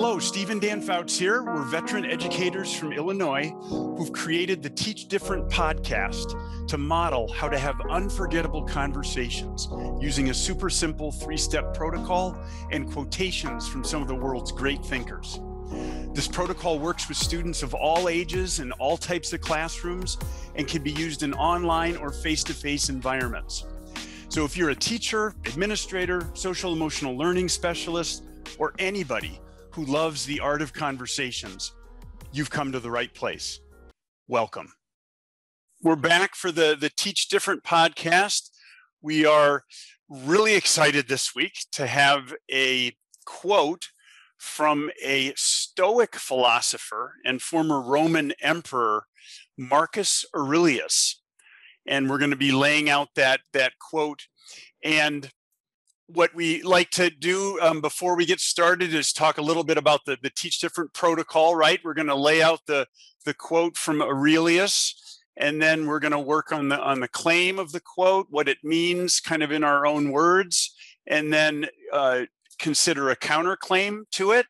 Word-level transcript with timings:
Hello, 0.00 0.18
Stephen 0.18 0.58
Dan 0.58 0.80
Fouts 0.80 1.18
here. 1.18 1.42
We're 1.42 1.62
veteran 1.62 2.06
educators 2.06 2.74
from 2.74 2.94
Illinois 2.94 3.50
who've 3.68 4.10
created 4.14 4.62
the 4.62 4.70
Teach 4.70 5.08
Different 5.08 5.46
podcast 5.50 6.68
to 6.68 6.78
model 6.78 7.30
how 7.30 7.50
to 7.50 7.58
have 7.58 7.78
unforgettable 7.82 8.62
conversations 8.62 9.68
using 10.00 10.30
a 10.30 10.34
super 10.34 10.70
simple 10.70 11.12
three 11.12 11.36
step 11.36 11.74
protocol 11.74 12.34
and 12.70 12.90
quotations 12.90 13.68
from 13.68 13.84
some 13.84 14.00
of 14.00 14.08
the 14.08 14.14
world's 14.14 14.52
great 14.52 14.82
thinkers. 14.82 15.38
This 16.14 16.26
protocol 16.26 16.78
works 16.78 17.06
with 17.06 17.18
students 17.18 17.62
of 17.62 17.74
all 17.74 18.08
ages 18.08 18.58
and 18.58 18.72
all 18.78 18.96
types 18.96 19.34
of 19.34 19.42
classrooms 19.42 20.16
and 20.54 20.66
can 20.66 20.82
be 20.82 20.92
used 20.92 21.22
in 21.24 21.34
online 21.34 21.98
or 21.98 22.10
face 22.10 22.42
to 22.44 22.54
face 22.54 22.88
environments. 22.88 23.66
So, 24.30 24.46
if 24.46 24.56
you're 24.56 24.70
a 24.70 24.74
teacher, 24.74 25.34
administrator, 25.44 26.26
social 26.32 26.72
emotional 26.72 27.18
learning 27.18 27.50
specialist, 27.50 28.24
or 28.58 28.72
anybody 28.78 29.38
who 29.72 29.84
loves 29.84 30.26
the 30.26 30.40
art 30.40 30.62
of 30.62 30.72
conversations, 30.72 31.72
you've 32.32 32.50
come 32.50 32.72
to 32.72 32.80
the 32.80 32.90
right 32.90 33.12
place. 33.14 33.60
Welcome. 34.26 34.72
We're 35.82 35.96
back 35.96 36.34
for 36.34 36.50
the, 36.50 36.76
the 36.78 36.90
Teach 36.90 37.28
Different 37.28 37.62
podcast. 37.62 38.50
We 39.00 39.24
are 39.24 39.64
really 40.08 40.54
excited 40.54 41.08
this 41.08 41.34
week 41.34 41.54
to 41.72 41.86
have 41.86 42.34
a 42.52 42.96
quote 43.24 43.88
from 44.36 44.90
a 45.02 45.32
Stoic 45.36 46.16
philosopher 46.16 47.14
and 47.24 47.40
former 47.40 47.80
Roman 47.80 48.32
emperor, 48.42 49.04
Marcus 49.56 50.24
Aurelius. 50.34 51.22
And 51.86 52.10
we're 52.10 52.18
going 52.18 52.30
to 52.30 52.36
be 52.36 52.52
laying 52.52 52.90
out 52.90 53.10
that, 53.14 53.40
that 53.52 53.74
quote. 53.78 54.26
And 54.82 55.30
what 56.14 56.34
we 56.34 56.62
like 56.62 56.90
to 56.90 57.10
do 57.10 57.58
um, 57.60 57.80
before 57.80 58.16
we 58.16 58.26
get 58.26 58.40
started 58.40 58.94
is 58.94 59.12
talk 59.12 59.38
a 59.38 59.42
little 59.42 59.64
bit 59.64 59.78
about 59.78 60.04
the, 60.06 60.16
the 60.22 60.30
teach 60.30 60.60
different 60.60 60.92
protocol 60.92 61.54
right? 61.54 61.80
We're 61.84 61.94
going 61.94 62.08
to 62.08 62.14
lay 62.14 62.42
out 62.42 62.60
the 62.66 62.86
the 63.24 63.34
quote 63.34 63.76
from 63.76 64.00
aurelius 64.00 65.20
and 65.36 65.60
then 65.60 65.86
we're 65.86 66.00
going 66.00 66.12
to 66.12 66.18
work 66.18 66.52
on 66.52 66.68
the 66.68 66.80
on 66.80 67.00
the 67.00 67.08
claim 67.08 67.58
of 67.58 67.72
the 67.72 67.80
quote 67.80 68.26
what 68.30 68.48
it 68.48 68.58
means 68.62 69.20
kind 69.20 69.42
of 69.42 69.52
in 69.52 69.64
our 69.64 69.86
own 69.86 70.10
words 70.10 70.74
and 71.06 71.32
then 71.32 71.66
uh, 71.92 72.22
consider 72.58 73.10
a 73.10 73.16
counterclaim 73.16 74.02
to 74.12 74.32
it 74.32 74.46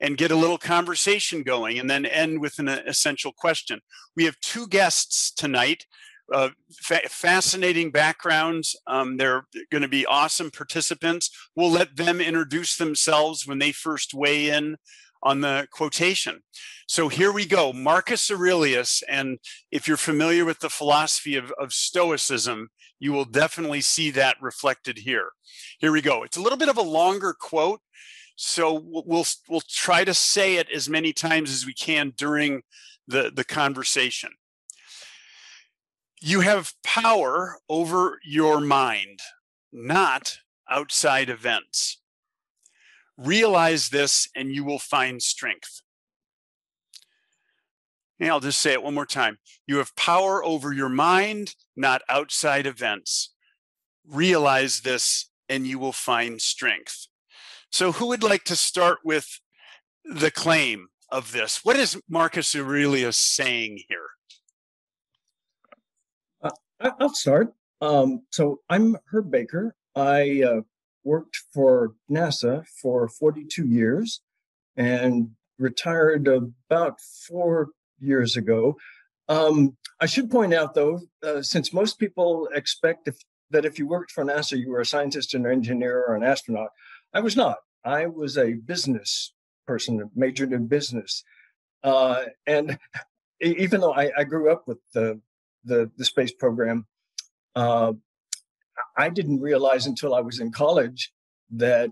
and 0.00 0.16
get 0.16 0.30
a 0.30 0.36
little 0.36 0.58
conversation 0.58 1.42
going 1.42 1.78
and 1.78 1.90
then 1.90 2.06
end 2.06 2.40
with 2.40 2.58
an 2.58 2.68
essential 2.68 3.32
question. 3.32 3.80
We 4.16 4.24
have 4.24 4.40
two 4.40 4.66
guests 4.68 5.32
tonight 5.32 5.86
uh, 6.32 6.50
fa- 6.72 7.08
fascinating 7.08 7.90
backgrounds. 7.90 8.76
Um, 8.86 9.16
they're 9.16 9.44
going 9.70 9.82
to 9.82 9.88
be 9.88 10.06
awesome 10.06 10.50
participants. 10.50 11.30
We'll 11.56 11.70
let 11.70 11.96
them 11.96 12.20
introduce 12.20 12.76
themselves 12.76 13.46
when 13.46 13.58
they 13.58 13.72
first 13.72 14.14
weigh 14.14 14.50
in 14.50 14.76
on 15.22 15.40
the 15.40 15.66
quotation. 15.72 16.40
So 16.86 17.08
here 17.08 17.32
we 17.32 17.44
go 17.44 17.72
Marcus 17.72 18.30
Aurelius. 18.30 19.02
And 19.08 19.38
if 19.70 19.88
you're 19.88 19.96
familiar 19.96 20.44
with 20.44 20.60
the 20.60 20.70
philosophy 20.70 21.36
of, 21.36 21.52
of 21.58 21.72
Stoicism, 21.72 22.68
you 23.00 23.12
will 23.12 23.24
definitely 23.24 23.80
see 23.80 24.10
that 24.12 24.36
reflected 24.40 24.98
here. 24.98 25.30
Here 25.78 25.92
we 25.92 26.02
go. 26.02 26.22
It's 26.22 26.36
a 26.36 26.40
little 26.40 26.58
bit 26.58 26.68
of 26.68 26.76
a 26.76 26.82
longer 26.82 27.34
quote. 27.38 27.80
So 28.36 28.80
we'll 28.84 29.26
we'll 29.48 29.62
try 29.68 30.04
to 30.04 30.14
say 30.14 30.56
it 30.56 30.70
as 30.70 30.88
many 30.88 31.12
times 31.12 31.50
as 31.50 31.66
we 31.66 31.74
can 31.74 32.12
during 32.16 32.62
the, 33.08 33.32
the 33.34 33.44
conversation. 33.44 34.30
You 36.20 36.40
have 36.40 36.72
power 36.82 37.58
over 37.68 38.18
your 38.24 38.60
mind, 38.60 39.20
not 39.72 40.38
outside 40.68 41.30
events. 41.30 42.00
Realize 43.16 43.90
this 43.90 44.28
and 44.34 44.52
you 44.52 44.64
will 44.64 44.78
find 44.78 45.22
strength. 45.22 45.82
And 48.20 48.30
I'll 48.30 48.40
just 48.40 48.60
say 48.60 48.72
it 48.72 48.82
one 48.82 48.94
more 48.94 49.06
time. 49.06 49.38
You 49.66 49.76
have 49.76 49.94
power 49.94 50.44
over 50.44 50.72
your 50.72 50.88
mind, 50.88 51.54
not 51.76 52.02
outside 52.08 52.66
events. 52.66 53.32
Realize 54.06 54.80
this 54.80 55.30
and 55.48 55.66
you 55.66 55.78
will 55.78 55.92
find 55.92 56.42
strength. 56.42 57.06
So, 57.70 57.92
who 57.92 58.06
would 58.08 58.22
like 58.22 58.44
to 58.44 58.56
start 58.56 58.98
with 59.04 59.40
the 60.04 60.30
claim 60.30 60.88
of 61.10 61.32
this? 61.32 61.64
What 61.64 61.76
is 61.76 62.00
Marcus 62.08 62.56
Aurelius 62.56 63.16
saying 63.16 63.82
here? 63.88 64.08
I'll 66.80 67.14
start. 67.14 67.52
Um, 67.80 68.22
so 68.30 68.60
I'm 68.68 68.96
Herb 69.10 69.30
Baker. 69.30 69.74
I 69.96 70.42
uh, 70.42 70.60
worked 71.04 71.36
for 71.52 71.94
NASA 72.10 72.64
for 72.80 73.08
42 73.08 73.66
years 73.66 74.20
and 74.76 75.30
retired 75.58 76.28
about 76.28 77.00
four 77.26 77.70
years 77.98 78.36
ago. 78.36 78.76
Um, 79.28 79.76
I 80.00 80.06
should 80.06 80.30
point 80.30 80.54
out, 80.54 80.74
though, 80.74 81.00
uh, 81.24 81.42
since 81.42 81.72
most 81.72 81.98
people 81.98 82.48
expect 82.54 83.08
if, 83.08 83.16
that 83.50 83.64
if 83.64 83.78
you 83.78 83.88
worked 83.88 84.12
for 84.12 84.24
NASA, 84.24 84.56
you 84.56 84.70
were 84.70 84.80
a 84.80 84.86
scientist, 84.86 85.34
an 85.34 85.46
engineer, 85.46 86.04
or 86.06 86.14
an 86.14 86.22
astronaut, 86.22 86.70
I 87.12 87.20
was 87.20 87.36
not. 87.36 87.56
I 87.84 88.06
was 88.06 88.38
a 88.38 88.54
business 88.54 89.32
person, 89.66 90.10
majored 90.14 90.52
in 90.52 90.66
business. 90.66 91.24
Uh, 91.82 92.24
and 92.46 92.78
even 93.40 93.80
though 93.80 93.92
I, 93.92 94.10
I, 94.16 94.24
grew 94.24 94.50
up 94.50 94.66
with 94.66 94.78
the 94.94 95.20
the, 95.68 95.90
the 95.98 96.04
space 96.04 96.32
program. 96.32 96.86
Uh, 97.54 97.92
I 98.96 99.08
didn't 99.08 99.40
realize 99.40 99.86
until 99.86 100.14
I 100.14 100.20
was 100.20 100.40
in 100.40 100.50
college 100.52 101.12
that 101.50 101.90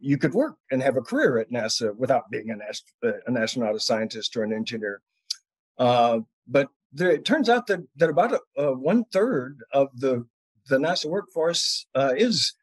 you 0.00 0.16
could 0.18 0.34
work 0.34 0.56
and 0.70 0.82
have 0.82 0.96
a 0.96 1.02
career 1.10 1.38
at 1.38 1.50
NASA 1.50 1.94
without 1.96 2.30
being 2.30 2.50
an, 2.50 2.60
ast- 2.68 2.92
uh, 3.04 3.12
an 3.26 3.36
astronaut, 3.36 3.74
a 3.74 3.80
scientist, 3.80 4.36
or 4.36 4.42
an 4.44 4.52
engineer. 4.52 5.00
Uh, 5.78 6.20
but 6.46 6.68
there, 6.92 7.10
it 7.10 7.24
turns 7.24 7.48
out 7.48 7.66
that, 7.66 7.80
that 7.96 8.10
about 8.10 8.32
a, 8.32 8.40
a 8.62 8.72
one 8.76 9.04
third 9.12 9.58
of 9.72 9.88
the 9.94 10.26
the 10.68 10.78
NASA 10.78 11.06
workforce 11.06 11.86
uh, 11.94 12.14
is, 12.16 12.54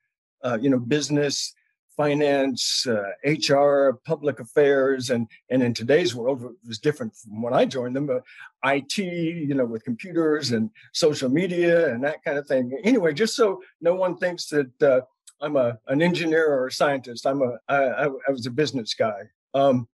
uh, 0.45 0.57
you 0.61 0.69
know, 0.69 0.79
business 0.79 1.53
finance, 1.99 2.87
uh, 2.87 3.11
HR, 3.25 3.99
public 4.05 4.39
affairs, 4.39 5.09
and 5.09 5.27
and 5.49 5.61
in 5.61 5.73
today's 5.73 6.15
world 6.15 6.41
it 6.41 6.51
was 6.65 6.79
different 6.79 7.13
from 7.13 7.41
when 7.41 7.53
I 7.53 7.65
joined 7.65 7.93
them. 7.93 8.07
But 8.07 8.23
IT, 8.63 8.97
you 8.97 9.53
know, 9.53 9.65
with 9.65 9.83
computers 9.83 10.51
and 10.51 10.69
social 10.93 11.27
media 11.27 11.91
and 11.93 12.01
that 12.05 12.23
kind 12.23 12.37
of 12.37 12.47
thing. 12.47 12.71
Anyway, 12.85 13.13
just 13.13 13.35
so 13.35 13.61
no 13.81 13.95
one 13.95 14.15
thinks 14.15 14.45
that 14.47 14.81
uh, 14.81 15.01
I'm 15.41 15.57
a 15.57 15.77
an 15.87 16.01
engineer 16.01 16.47
or 16.47 16.67
a 16.67 16.71
scientist, 16.71 17.27
I'm 17.27 17.41
a 17.41 17.57
I, 17.67 18.05
I 18.05 18.31
was 18.31 18.45
a 18.45 18.51
business 18.51 18.93
guy. 18.93 19.19
Um, 19.53 19.89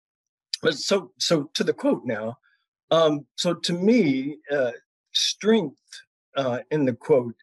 but 0.60 0.74
so 0.74 1.12
so 1.18 1.50
to 1.54 1.62
the 1.62 1.72
quote 1.72 2.04
now. 2.04 2.36
Um, 2.90 3.26
so 3.36 3.54
to 3.54 3.72
me, 3.72 4.38
uh, 4.50 4.72
strength 5.12 5.78
uh, 6.36 6.58
in 6.72 6.84
the 6.84 6.94
quote 6.94 7.36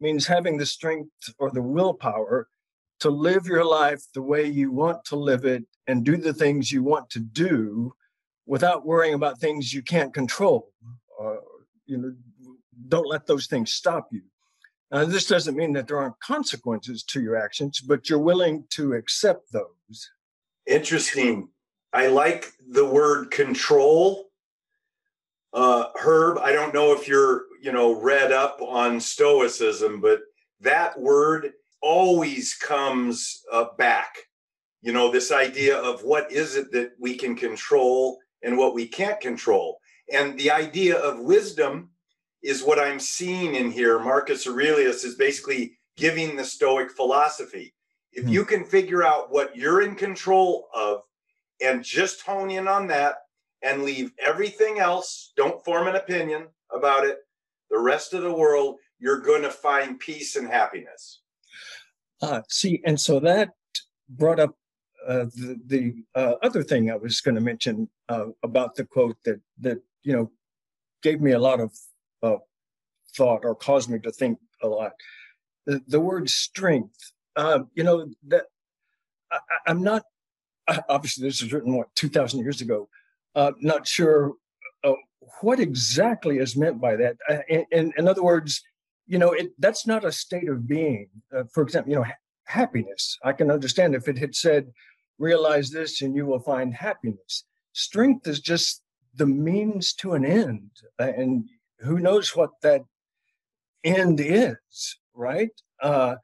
means 0.00 0.24
having 0.24 0.56
the 0.56 0.66
strength 0.66 1.10
or 1.40 1.50
the 1.50 1.62
willpower 1.62 2.46
to 3.04 3.10
live 3.10 3.46
your 3.46 3.66
life 3.66 4.02
the 4.14 4.22
way 4.22 4.46
you 4.46 4.72
want 4.72 5.04
to 5.04 5.14
live 5.14 5.44
it 5.44 5.62
and 5.86 6.06
do 6.06 6.16
the 6.16 6.32
things 6.32 6.72
you 6.72 6.82
want 6.82 7.10
to 7.10 7.20
do 7.20 7.92
without 8.46 8.86
worrying 8.86 9.12
about 9.12 9.38
things 9.38 9.74
you 9.74 9.82
can't 9.82 10.14
control. 10.14 10.72
You 11.84 11.98
know, 11.98 12.14
don't 12.88 13.06
let 13.06 13.26
those 13.26 13.46
things 13.46 13.74
stop 13.74 14.08
you. 14.10 14.22
Now, 14.90 15.04
this 15.04 15.26
doesn't 15.26 15.54
mean 15.54 15.74
that 15.74 15.86
there 15.86 15.98
aren't 15.98 16.18
consequences 16.20 17.02
to 17.08 17.20
your 17.20 17.36
actions, 17.36 17.82
but 17.82 18.08
you're 18.08 18.18
willing 18.18 18.64
to 18.70 18.94
accept 18.94 19.52
those. 19.52 20.10
Interesting. 20.66 21.50
I 21.92 22.06
like 22.06 22.52
the 22.70 22.86
word 22.86 23.30
control. 23.30 24.30
Uh, 25.52 25.88
Herb, 25.94 26.38
I 26.38 26.52
don't 26.52 26.72
know 26.72 26.94
if 26.94 27.06
you're, 27.06 27.42
you 27.60 27.70
know, 27.70 28.00
read 28.00 28.32
up 28.32 28.62
on 28.62 28.98
Stoicism, 28.98 30.00
but 30.00 30.20
that 30.60 30.98
word 30.98 31.52
always 31.84 32.54
comes 32.54 33.44
uh, 33.52 33.66
back. 33.76 34.16
You 34.80 34.92
know, 34.92 35.12
this 35.12 35.30
idea 35.30 35.76
of 35.76 36.02
what 36.02 36.32
is 36.32 36.56
it 36.56 36.72
that 36.72 36.92
we 36.98 37.14
can 37.14 37.36
control 37.36 38.18
and 38.42 38.56
what 38.56 38.74
we 38.74 38.88
can't 38.88 39.20
control. 39.20 39.78
And 40.12 40.38
the 40.38 40.50
idea 40.50 40.96
of 40.96 41.20
wisdom 41.20 41.90
is 42.42 42.62
what 42.62 42.78
I'm 42.78 42.98
seeing 42.98 43.54
in 43.54 43.70
here. 43.70 43.98
Marcus 43.98 44.46
Aurelius 44.46 45.04
is 45.04 45.14
basically 45.14 45.78
giving 45.96 46.36
the 46.36 46.44
Stoic 46.44 46.90
philosophy. 46.90 47.74
If 48.12 48.24
hmm. 48.24 48.30
you 48.30 48.44
can 48.46 48.64
figure 48.64 49.04
out 49.04 49.30
what 49.30 49.54
you're 49.54 49.82
in 49.82 49.94
control 49.94 50.68
of 50.74 51.02
and 51.62 51.84
just 51.84 52.22
hone 52.22 52.50
in 52.50 52.66
on 52.66 52.86
that 52.88 53.16
and 53.62 53.82
leave 53.82 54.12
everything 54.18 54.78
else, 54.78 55.32
don't 55.36 55.62
form 55.64 55.86
an 55.86 55.96
opinion 55.96 56.48
about 56.74 57.04
it, 57.04 57.18
the 57.70 57.78
rest 57.78 58.14
of 58.14 58.22
the 58.22 58.32
world, 58.32 58.76
you're 58.98 59.20
going 59.20 59.42
to 59.42 59.50
find 59.50 60.00
peace 60.00 60.36
and 60.36 60.48
happiness. 60.48 61.20
Uh, 62.22 62.42
see, 62.48 62.80
and 62.84 63.00
so 63.00 63.20
that 63.20 63.50
brought 64.08 64.40
up 64.40 64.54
uh, 65.06 65.24
the, 65.34 65.58
the 65.66 65.94
uh, 66.14 66.34
other 66.42 66.62
thing 66.62 66.90
I 66.90 66.96
was 66.96 67.20
going 67.20 67.34
to 67.34 67.40
mention 67.40 67.88
uh, 68.08 68.26
about 68.42 68.74
the 68.74 68.84
quote 68.84 69.16
that 69.24 69.40
that 69.60 69.78
you 70.02 70.12
know 70.12 70.30
gave 71.02 71.20
me 71.20 71.32
a 71.32 71.38
lot 71.38 71.60
of 71.60 71.72
uh, 72.22 72.36
thought 73.16 73.44
or 73.44 73.54
caused 73.54 73.90
me 73.90 73.98
to 74.00 74.10
think 74.10 74.38
a 74.62 74.68
lot. 74.68 74.92
The, 75.66 75.80
the 75.86 76.00
word 76.00 76.30
strength, 76.30 77.12
um, 77.36 77.68
you 77.74 77.84
know, 77.84 78.08
that 78.28 78.44
I, 79.30 79.38
I'm 79.66 79.82
not 79.82 80.04
obviously 80.88 81.26
this 81.26 81.42
was 81.42 81.52
written 81.52 81.76
what 81.76 81.94
2,000 81.94 82.40
years 82.40 82.60
ago. 82.60 82.88
Uh, 83.34 83.52
not 83.60 83.86
sure 83.86 84.32
uh, 84.84 84.92
what 85.40 85.60
exactly 85.60 86.38
is 86.38 86.56
meant 86.56 86.80
by 86.80 86.96
that. 86.96 87.16
Uh, 87.28 87.38
in, 87.48 87.64
in, 87.72 87.92
in, 87.98 88.08
other 88.08 88.22
words, 88.22 88.62
you 89.06 89.18
know, 89.18 89.32
it, 89.32 89.52
that's 89.58 89.86
not 89.86 90.04
a 90.04 90.12
state 90.12 90.48
of 90.48 90.66
being. 90.66 91.08
Uh, 91.34 91.44
for 91.52 91.62
example, 91.62 91.90
you 91.90 91.96
know, 91.96 92.04
ha- 92.04 92.12
happiness. 92.46 93.18
I 93.22 93.32
can 93.32 93.50
understand 93.50 93.94
if 93.94 94.08
it 94.08 94.18
had 94.18 94.34
said, 94.34 94.72
realize 95.18 95.70
this 95.70 96.02
and 96.02 96.14
you 96.14 96.26
will 96.26 96.40
find 96.40 96.74
happiness. 96.74 97.44
Strength 97.72 98.26
is 98.26 98.40
just 98.40 98.82
the 99.14 99.26
means 99.26 99.92
to 99.94 100.14
an 100.14 100.24
end. 100.24 100.70
Uh, 100.98 101.12
and 101.16 101.48
who 101.80 101.98
knows 101.98 102.34
what 102.34 102.50
that 102.62 102.82
end 103.84 104.20
is, 104.20 104.98
right? 105.14 105.50
Uh, 105.80 106.16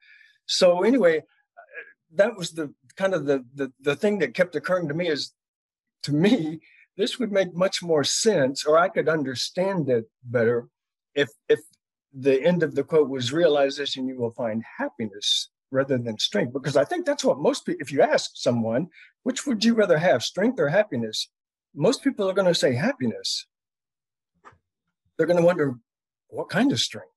so 0.47 0.82
anyway, 0.82 1.23
that 2.15 2.37
was 2.37 2.53
the 2.53 2.73
kind 2.97 3.15
of 3.15 3.27
the, 3.27 3.44
the 3.55 3.73
the 3.81 3.97
thing 3.97 4.19
that 4.19 4.35
kept 4.35 4.56
occurring 4.56 4.88
to 4.88 4.94
me 4.94 5.09
is 5.09 5.32
to 6.03 6.12
me 6.12 6.61
this 6.97 7.19
would 7.19 7.32
make 7.32 7.55
much 7.55 7.82
more 7.82 8.05
sense 8.05 8.65
or 8.65 8.79
i 8.79 8.88
could 8.88 9.09
understand 9.09 9.88
it 9.88 10.05
better 10.25 10.69
if 11.15 11.29
if 11.49 11.61
the 12.12 12.42
end 12.42 12.62
of 12.62 12.74
the 12.74 12.84
quote 12.84 13.08
was 13.08 13.32
realization 13.32 14.08
you 14.08 14.16
will 14.16 14.32
find 14.32 14.62
happiness 14.78 15.50
rather 15.70 15.98
than 15.98 16.18
strength. 16.18 16.52
Because 16.52 16.76
i 16.76 16.84
think 16.84 17.06
that's 17.06 17.24
what 17.24 17.38
most 17.38 17.64
people 17.64 17.80
if 17.80 17.92
you 17.92 18.02
ask 18.02 18.32
someone 18.34 18.88
which 19.22 19.46
would 19.46 19.64
you 19.64 19.74
rather 19.74 19.98
have 19.98 20.22
strength 20.22 20.58
or 20.58 20.68
happiness? 20.68 21.28
Most 21.74 22.02
people 22.02 22.28
are 22.28 22.34
going 22.34 22.48
to 22.48 22.54
say 22.54 22.74
happiness. 22.74 23.46
They're 25.16 25.26
going 25.26 25.38
to 25.38 25.46
wonder 25.46 25.76
what 26.28 26.48
kind 26.48 26.72
of 26.72 26.80
strength? 26.80 27.08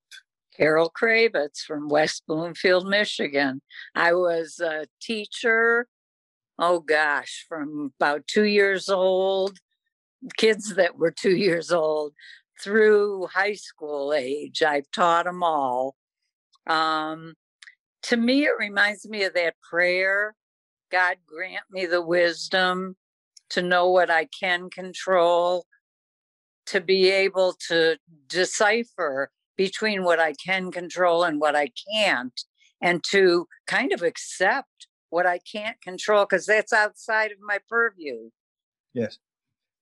Carol 0.56 0.92
Kravitz 0.92 1.62
from 1.66 1.90
West 1.90 2.24
Bloomfield, 2.28 2.88
Michigan. 2.88 3.62
I 3.96 4.14
was 4.14 4.60
a 4.60 4.86
teacher, 5.02 5.88
oh 6.60 6.80
gosh, 6.80 7.46
from 7.50 7.94
about 8.00 8.28
two 8.28 8.44
years 8.44 8.90
old, 8.90 9.58
kids 10.38 10.76
that 10.76 10.98
were 10.98 11.12
two 11.12 11.36
years 11.36 11.72
old 11.72 12.14
through 12.64 13.28
high 13.34 13.54
school 13.54 14.14
age. 14.14 14.64
I've 14.64 14.90
taught 14.92 15.26
them 15.26 15.44
all. 15.44 15.96
Um, 16.68 17.34
to 18.04 18.18
me, 18.18 18.46
it 18.46 18.58
reminds 18.58 19.08
me 19.08 19.24
of 19.24 19.34
that 19.34 19.56
prayer 19.70 20.36
God 20.92 21.18
grant 21.26 21.66
me 21.72 21.88
the 21.88 22.02
wisdom 22.02 22.96
to 23.50 23.62
know 23.62 23.90
what 23.90 24.12
I 24.12 24.26
can 24.26 24.70
control, 24.70 25.66
to 26.68 26.80
be 26.80 27.10
able 27.10 27.56
to 27.68 27.98
decipher 28.28 29.32
between 29.58 30.04
what 30.04 30.20
I 30.20 30.34
can 30.34 30.72
control 30.72 31.24
and 31.24 31.42
what 31.42 31.56
I 31.56 31.70
can't, 31.92 32.40
and 32.80 33.04
to 33.12 33.48
kind 33.66 33.92
of 33.92 34.04
accept 34.04 34.88
what 35.10 35.26
I 35.26 35.40
can't 35.40 35.82
control 35.82 36.26
because 36.26 36.46
that's 36.46 36.74
outside 36.74 37.32
of 37.32 37.38
my 37.42 37.60
purview. 37.70 38.30
Yes. 38.94 39.18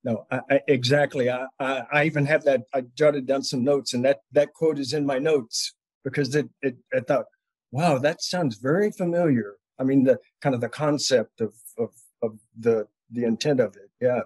No, 0.04 0.26
I, 0.32 0.40
I, 0.50 0.60
exactly. 0.68 1.30
I, 1.30 1.46
I, 1.60 1.84
I 1.94 2.04
even 2.06 2.26
have 2.26 2.44
that. 2.46 2.64
I 2.74 2.82
jotted 2.96 3.28
down 3.28 3.44
some 3.44 3.64
notes, 3.64 3.94
and 3.94 4.04
that 4.06 4.22
that 4.32 4.54
quote 4.54 4.80
is 4.80 4.94
in 4.94 5.06
my 5.06 5.20
notes 5.20 5.74
because 6.04 6.36
it, 6.36 6.50
it 6.62 6.78
I 6.94 7.02
thought, 7.02 7.26
wow, 7.72 7.98
that 8.00 8.22
sounds 8.22 8.58
very 8.58 8.92
familiar. 8.92 9.56
I 9.80 9.84
mean, 9.84 10.04
the 10.04 10.20
kind 10.42 10.56
of 10.56 10.62
the 10.62 10.70
concept 10.70 11.42
of 11.42 11.54
of 11.78 11.90
of 12.24 12.40
the 12.58 12.88
the 13.12 13.26
intent 13.26 13.60
of 13.60 13.76
it. 13.76 13.90
Yeah. 14.00 14.22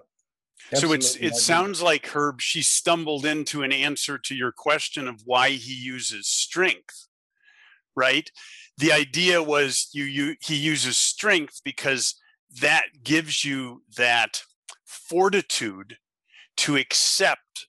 So 0.74 0.92
it's 0.92 1.16
it 1.16 1.34
sounds 1.34 1.82
like 1.82 2.06
Herb 2.06 2.40
she 2.40 2.62
stumbled 2.62 3.26
into 3.26 3.62
an 3.62 3.72
answer 3.72 4.18
to 4.18 4.34
your 4.34 4.52
question 4.52 5.06
of 5.06 5.22
why 5.24 5.50
he 5.50 5.74
uses 5.74 6.26
strength, 6.26 7.08
right? 7.94 8.30
The 8.78 8.92
idea 8.92 9.42
was 9.42 9.90
you 9.92 10.04
you 10.04 10.36
he 10.40 10.56
uses 10.56 10.96
strength 10.96 11.60
because 11.62 12.14
that 12.60 12.86
gives 13.04 13.44
you 13.44 13.82
that 13.96 14.42
fortitude 14.86 15.98
to 16.58 16.76
accept 16.76 17.66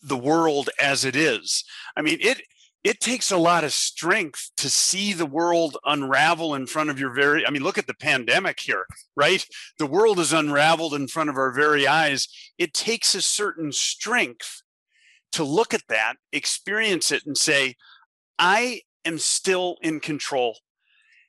the 0.00 0.16
world 0.16 0.70
as 0.80 1.04
it 1.04 1.16
is. 1.16 1.64
I 1.96 2.02
mean, 2.02 2.18
it 2.20 2.42
it 2.84 3.00
takes 3.00 3.30
a 3.30 3.36
lot 3.36 3.62
of 3.62 3.72
strength 3.72 4.50
to 4.56 4.68
see 4.68 5.12
the 5.12 5.26
world 5.26 5.76
unravel 5.84 6.54
in 6.54 6.66
front 6.66 6.90
of 6.90 6.98
your 6.98 7.14
very 7.14 7.46
i 7.46 7.50
mean 7.50 7.62
look 7.62 7.78
at 7.78 7.86
the 7.86 7.94
pandemic 7.94 8.58
here 8.58 8.86
right? 9.16 9.46
The 9.78 9.86
world 9.86 10.18
is 10.18 10.32
unraveled 10.32 10.94
in 10.94 11.08
front 11.08 11.30
of 11.30 11.36
our 11.36 11.52
very 11.52 11.86
eyes. 11.86 12.28
It 12.58 12.74
takes 12.74 13.14
a 13.14 13.22
certain 13.22 13.72
strength 13.72 14.62
to 15.32 15.44
look 15.44 15.74
at 15.74 15.88
that 15.88 16.14
experience 16.32 17.10
it 17.10 17.24
and 17.26 17.36
say 17.36 17.76
i 18.38 18.82
am 19.04 19.18
still 19.18 19.76
in 19.82 20.00
control 20.00 20.58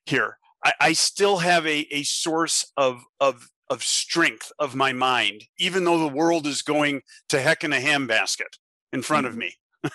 here. 0.05 0.37
I, 0.63 0.73
I 0.79 0.93
still 0.93 1.37
have 1.37 1.65
a, 1.65 1.87
a 1.91 2.03
source 2.03 2.71
of 2.77 3.03
of 3.19 3.49
of 3.69 3.83
strength 3.83 4.51
of 4.59 4.75
my 4.75 4.93
mind 4.93 5.43
even 5.57 5.83
though 5.83 5.99
the 5.99 6.07
world 6.07 6.45
is 6.45 6.61
going 6.61 7.01
to 7.29 7.39
heck 7.39 7.63
in 7.63 7.73
a 7.73 7.77
handbasket 7.77 8.57
in 8.91 9.01
front 9.01 9.25
mm-hmm. 9.25 9.33
of 9.33 9.37
me. 9.37 9.55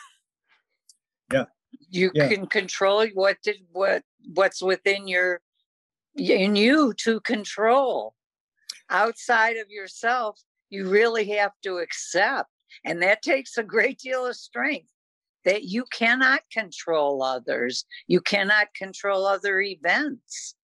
Yeah. 1.31 1.45
You 1.91 2.11
yeah. 2.15 2.29
can 2.29 2.47
control 2.47 3.07
what 3.13 3.37
did 3.43 3.57
what 3.73 4.03
what's 4.33 4.63
within 4.63 5.07
your 5.07 5.43
in 6.17 6.57
you 6.57 6.95
to 7.01 7.21
control. 7.21 8.15
Outside 8.89 9.59
of 9.59 9.69
yourself 9.69 10.41
you 10.71 10.89
really 10.89 11.29
have 11.33 11.53
to 11.65 11.77
accept 11.79 12.49
and 12.85 13.03
that 13.03 13.21
takes 13.21 13.59
a 13.59 13.63
great 13.63 13.99
deal 13.99 14.27
of 14.27 14.37
strength 14.37 14.89
that 15.45 15.65
you 15.65 15.85
cannot 15.93 16.41
control 16.51 17.23
others. 17.23 17.85
You 18.07 18.23
cannot 18.23 18.73
control 18.75 19.27
other 19.27 19.61
events 19.61 20.55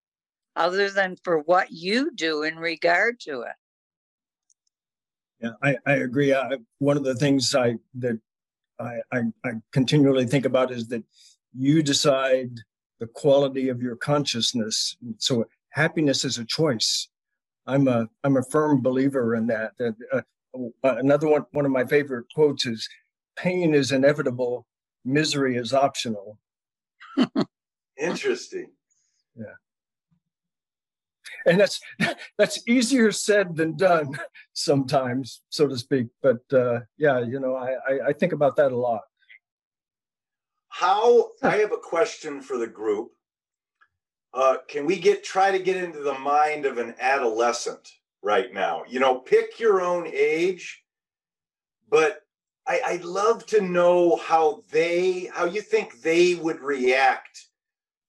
other 0.56 0.90
than 0.90 1.16
for 1.24 1.38
what 1.40 1.70
you 1.70 2.10
do 2.14 2.42
in 2.42 2.56
regard 2.56 3.20
to 3.20 3.42
it 3.42 3.56
yeah 5.40 5.52
i, 5.62 5.76
I 5.86 5.94
agree 5.94 6.34
I, 6.34 6.58
one 6.78 6.96
of 6.96 7.04
the 7.04 7.14
things 7.14 7.54
i 7.54 7.74
that 7.94 8.18
I, 8.78 9.00
I, 9.12 9.20
I 9.44 9.50
continually 9.72 10.26
think 10.26 10.44
about 10.44 10.70
is 10.70 10.88
that 10.88 11.04
you 11.56 11.82
decide 11.82 12.50
the 13.00 13.06
quality 13.06 13.68
of 13.68 13.82
your 13.82 13.96
consciousness. 13.96 14.96
So 15.18 15.44
happiness 15.70 16.24
is 16.24 16.38
a 16.38 16.44
choice. 16.44 17.08
I'm 17.66 17.88
a 17.88 18.08
I'm 18.22 18.36
a 18.36 18.42
firm 18.42 18.82
believer 18.82 19.34
in 19.34 19.46
that. 19.48 19.72
That 19.78 19.94
uh, 20.12 20.20
uh, 20.84 20.96
another 20.96 21.28
one 21.28 21.46
one 21.52 21.64
of 21.64 21.70
my 21.70 21.84
favorite 21.86 22.26
quotes 22.34 22.66
is, 22.66 22.88
"Pain 23.36 23.74
is 23.74 23.90
inevitable, 23.90 24.66
misery 25.04 25.56
is 25.56 25.72
optional." 25.72 26.38
Interesting. 27.98 28.70
Yeah 29.36 29.63
and 31.46 31.61
that's 31.61 31.81
that's 32.38 32.67
easier 32.69 33.12
said 33.12 33.56
than 33.56 33.76
done 33.76 34.19
sometimes 34.52 35.43
so 35.48 35.67
to 35.67 35.77
speak. 35.77 36.08
But 36.22 36.43
uh, 36.53 36.81
yeah 36.98 37.20
you 37.20 37.41
know 37.41 37.56
I, 37.56 38.08
I, 38.08 38.13
think 38.13 38.32
about 38.32 38.56
that 38.56 38.72
a 38.72 38.77
lot. 38.77 39.03
How 40.69 41.31
i 41.43 41.56
have 41.56 41.72
a 41.72 41.79
question 41.79 42.41
for 42.41 42.58
the 42.58 42.67
group. 42.67 43.10
Uh, 44.32 44.56
can 44.67 44.84
we 44.84 44.98
get 44.98 45.22
try 45.22 45.53
to 45.53 45.60
get 45.60 45.77
into 45.77 46.01
the 46.01 46.19
mind 46.19 46.67
of 46.67 46.79
an 46.79 46.94
adolescent 46.98 47.89
right 48.22 48.53
now? 48.53 48.82
You 48.89 49.01
know 49.01 49.17
pick 49.17 49.60
your 49.60 49.81
own 49.81 50.06
age 50.06 50.84
but 51.94 52.22
I, 52.67 52.81
i'd 52.86 53.05
love 53.05 53.46
to 53.46 53.60
know 53.60 54.17
how 54.17 54.63
they 54.70 55.31
how 55.32 55.44
you 55.44 55.60
think 55.60 56.01
they 56.01 56.34
would 56.34 56.60
react 56.60 57.46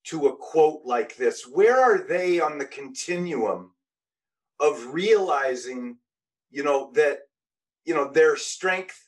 to 0.05 0.27
a 0.27 0.35
quote 0.35 0.81
like 0.85 1.15
this? 1.17 1.47
Where 1.47 1.79
are 1.79 2.07
they 2.07 2.39
on 2.39 2.57
the 2.57 2.65
continuum 2.65 3.71
of 4.59 4.93
realizing, 4.93 5.97
you 6.49 6.63
know, 6.63 6.91
that, 6.93 7.19
you 7.83 7.93
know, 7.93 8.11
their 8.11 8.37
strength, 8.37 9.07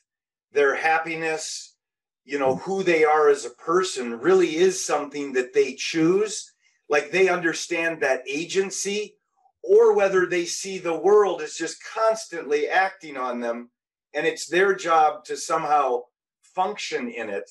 their 0.52 0.74
happiness, 0.74 1.76
you 2.24 2.38
know, 2.38 2.56
who 2.56 2.82
they 2.82 3.04
are 3.04 3.28
as 3.28 3.44
a 3.44 3.50
person 3.50 4.18
really 4.18 4.56
is 4.56 4.84
something 4.84 5.32
that 5.32 5.52
they 5.54 5.74
choose? 5.74 6.52
Like 6.88 7.10
they 7.10 7.28
understand 7.28 8.02
that 8.02 8.22
agency, 8.28 9.16
or 9.62 9.94
whether 9.94 10.26
they 10.26 10.46
see 10.46 10.78
the 10.78 10.98
world 10.98 11.42
as 11.42 11.54
just 11.54 11.82
constantly 11.84 12.68
acting 12.68 13.16
on 13.16 13.40
them 13.40 13.70
and 14.14 14.26
it's 14.26 14.46
their 14.46 14.74
job 14.74 15.24
to 15.24 15.36
somehow 15.36 16.00
function 16.42 17.10
in 17.10 17.28
it. 17.28 17.50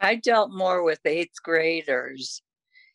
I 0.00 0.16
dealt 0.16 0.50
more 0.50 0.82
with 0.82 1.00
eighth 1.04 1.42
graders 1.42 2.42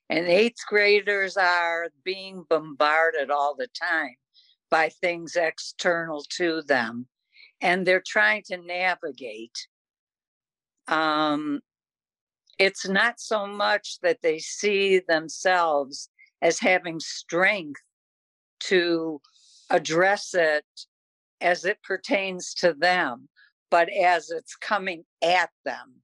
and 0.09 0.27
eighth 0.27 0.61
graders 0.67 1.35
are 1.37 1.89
being 2.03 2.45
bombarded 2.49 3.31
all 3.31 3.55
the 3.55 3.67
time 3.67 4.15
by 4.69 4.89
things 4.89 5.35
external 5.35 6.23
to 6.37 6.61
them. 6.63 7.07
And 7.61 7.85
they're 7.85 8.03
trying 8.05 8.43
to 8.47 8.57
navigate. 8.57 9.67
Um, 10.87 11.61
it's 12.59 12.87
not 12.87 13.19
so 13.19 13.47
much 13.47 13.99
that 14.01 14.21
they 14.21 14.39
see 14.39 14.99
themselves 14.99 16.09
as 16.41 16.59
having 16.59 16.99
strength 16.99 17.81
to 18.59 19.21
address 19.69 20.33
it 20.33 20.65
as 21.41 21.65
it 21.65 21.81
pertains 21.83 22.53
to 22.53 22.73
them, 22.73 23.27
but 23.71 23.89
as 23.89 24.29
it's 24.29 24.55
coming 24.55 25.03
at 25.23 25.49
them. 25.63 25.95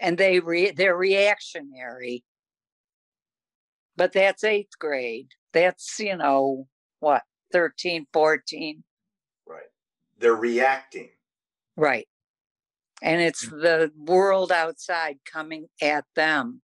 And 0.00 0.18
they 0.18 0.40
re- 0.40 0.70
they're 0.72 0.96
reactionary 0.96 2.24
but 3.96 4.12
that's 4.12 4.44
eighth 4.44 4.78
grade. 4.78 5.28
That's, 5.52 5.98
you 5.98 6.16
know, 6.16 6.66
what 7.00 7.22
13 7.52 8.06
14 8.12 8.84
Right. 9.46 9.62
They're 10.18 10.34
reacting. 10.34 11.10
right 11.76 12.08
and 13.02 13.20
it's 13.20 13.44
mm. 13.46 13.60
the 13.60 13.92
world 13.96 14.52
outside 14.52 15.16
coming 15.30 15.66
at 15.80 16.04
them 16.14 16.62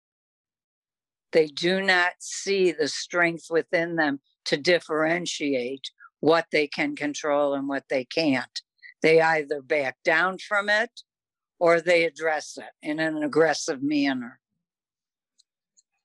they 1.31 1.47
do 1.47 1.81
not 1.81 2.13
see 2.19 2.71
the 2.71 2.87
strength 2.87 3.47
within 3.49 3.95
them 3.95 4.19
to 4.45 4.57
differentiate 4.57 5.89
what 6.19 6.45
they 6.51 6.67
can 6.67 6.95
control 6.95 7.53
and 7.53 7.67
what 7.67 7.83
they 7.89 8.03
can't 8.03 8.61
they 9.01 9.21
either 9.21 9.61
back 9.61 9.97
down 10.03 10.37
from 10.37 10.69
it 10.69 11.01
or 11.59 11.79
they 11.79 12.03
address 12.03 12.57
it 12.57 12.71
in 12.81 12.99
an 12.99 13.23
aggressive 13.23 13.81
manner 13.81 14.39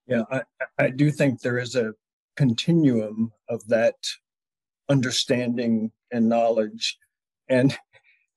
Yeah, 0.08 0.22
I, 0.30 0.42
I- 0.78 0.90
do 0.90 1.10
think 1.10 1.40
there 1.40 1.58
is 1.58 1.76
a 1.76 1.92
continuum 2.36 3.32
of 3.48 3.66
that 3.68 3.96
understanding 4.88 5.92
and 6.10 6.28
knowledge. 6.28 6.96
And 7.48 7.76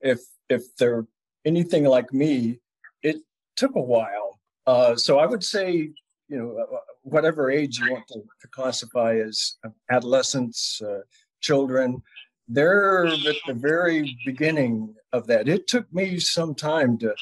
if 0.01 0.19
if 0.49 0.63
they're 0.77 1.07
anything 1.45 1.85
like 1.85 2.13
me, 2.13 2.59
it 3.03 3.17
took 3.55 3.75
a 3.75 3.81
while. 3.81 4.39
Uh, 4.67 4.95
so 4.95 5.17
I 5.17 5.25
would 5.25 5.43
say, 5.43 5.89
you 6.27 6.37
know, 6.37 6.57
uh, 6.57 6.77
whatever 7.03 7.49
age 7.49 7.79
you 7.79 7.89
want 7.91 8.05
to, 8.09 8.19
to 8.41 8.47
classify 8.49 9.15
as 9.15 9.55
adolescents, 9.89 10.81
uh, 10.81 11.01
children, 11.39 12.01
they're 12.49 13.07
at 13.07 13.35
the 13.47 13.53
very 13.53 14.17
beginning 14.25 14.93
of 15.13 15.25
that. 15.27 15.47
It 15.47 15.67
took 15.67 15.91
me 15.93 16.19
some 16.19 16.53
time 16.53 16.97
to 16.99 17.15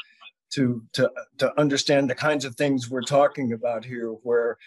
to 0.51 0.83
to 0.93 1.11
to 1.37 1.59
understand 1.59 2.09
the 2.09 2.15
kinds 2.15 2.45
of 2.45 2.55
things 2.55 2.89
we're 2.89 3.01
talking 3.01 3.53
about 3.53 3.85
here 3.85 4.09
where 4.09 4.57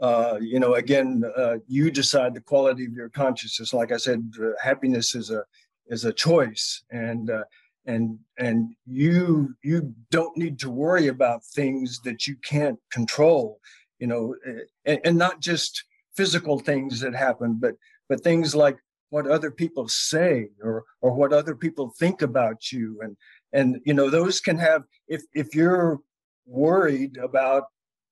uh, 0.00 0.38
you 0.40 0.60
know 0.60 0.74
again 0.74 1.22
uh, 1.36 1.56
you 1.66 1.90
decide 1.90 2.34
the 2.34 2.40
quality 2.40 2.84
of 2.84 2.92
your 2.92 3.08
consciousness. 3.08 3.72
Like 3.74 3.92
i 3.92 3.96
said 3.96 4.30
uh, 4.42 4.50
happiness 4.62 5.14
is 5.14 5.30
a 5.30 5.44
is 5.86 6.04
a 6.04 6.12
choice 6.12 6.82
and 6.90 7.30
uh, 7.30 7.44
and 7.86 8.18
and 8.38 8.74
you 8.86 9.54
you 9.62 9.94
don't 10.10 10.36
need 10.36 10.58
to 10.58 10.70
worry 10.70 11.08
about 11.08 11.44
things 11.44 12.00
that 12.04 12.26
you 12.26 12.36
can't 12.42 12.78
control 12.90 13.58
you 13.98 14.06
know 14.06 14.34
eh, 14.46 14.60
and, 14.84 15.00
and 15.04 15.18
not 15.18 15.40
just 15.40 15.84
physical 16.16 16.58
things 16.58 17.00
that 17.00 17.14
happen 17.14 17.58
but 17.60 17.74
but 18.08 18.22
things 18.22 18.54
like 18.54 18.78
what 19.10 19.26
other 19.26 19.50
people 19.50 19.88
say 19.88 20.48
or 20.62 20.84
or 21.00 21.12
what 21.12 21.32
other 21.32 21.54
people 21.54 21.92
think 21.98 22.22
about 22.22 22.70
you 22.70 22.98
and 23.02 23.16
and 23.52 23.80
you 23.84 23.94
know 23.94 24.10
those 24.10 24.40
can 24.40 24.58
have 24.58 24.84
if 25.08 25.22
if 25.34 25.54
you're 25.54 26.00
worried 26.46 27.16
about 27.16 27.64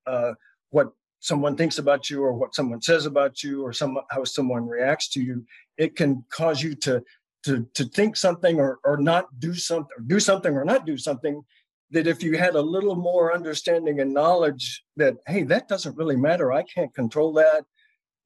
uh, 0.07 0.33
what 0.71 0.93
someone 1.21 1.57
thinks 1.57 1.79
about 1.79 2.09
you 2.09 2.23
or 2.23 2.33
what 2.33 2.55
someone 2.55 2.81
says 2.81 3.07
about 3.07 3.43
you 3.43 3.65
or 3.65 3.73
some 3.73 3.99
how 4.11 4.25
someone 4.25 4.67
reacts 4.67 5.09
to 5.09 5.21
you 5.21 5.45
it 5.77 5.97
can 5.97 6.25
cause 6.31 6.63
you 6.63 6.75
to 6.75 7.03
to 7.45 7.67
to 7.75 7.85
think 7.85 8.17
something 8.17 8.59
or 8.59 8.79
or 8.85 8.97
not 8.97 9.27
do 9.39 9.55
something 9.55 9.91
or 9.97 10.03
do 10.03 10.21
something 10.21 10.55
or 10.55 10.65
not 10.65 10.87
do 10.87 10.97
something 10.97 11.43
that 11.91 12.07
if 12.07 12.23
you 12.23 12.37
had 12.37 12.55
a 12.55 12.61
little 12.61 12.95
more 12.95 13.35
understanding 13.35 14.01
and 14.01 14.13
knowledge 14.13 14.85
that 14.97 15.17
hey 15.27 15.43
that 15.43 15.69
doesn't 15.69 15.97
really 15.97 16.17
matter. 16.17 16.53
I 16.53 16.63
can't 16.63 16.95
control 16.95 17.33
that. 17.35 17.65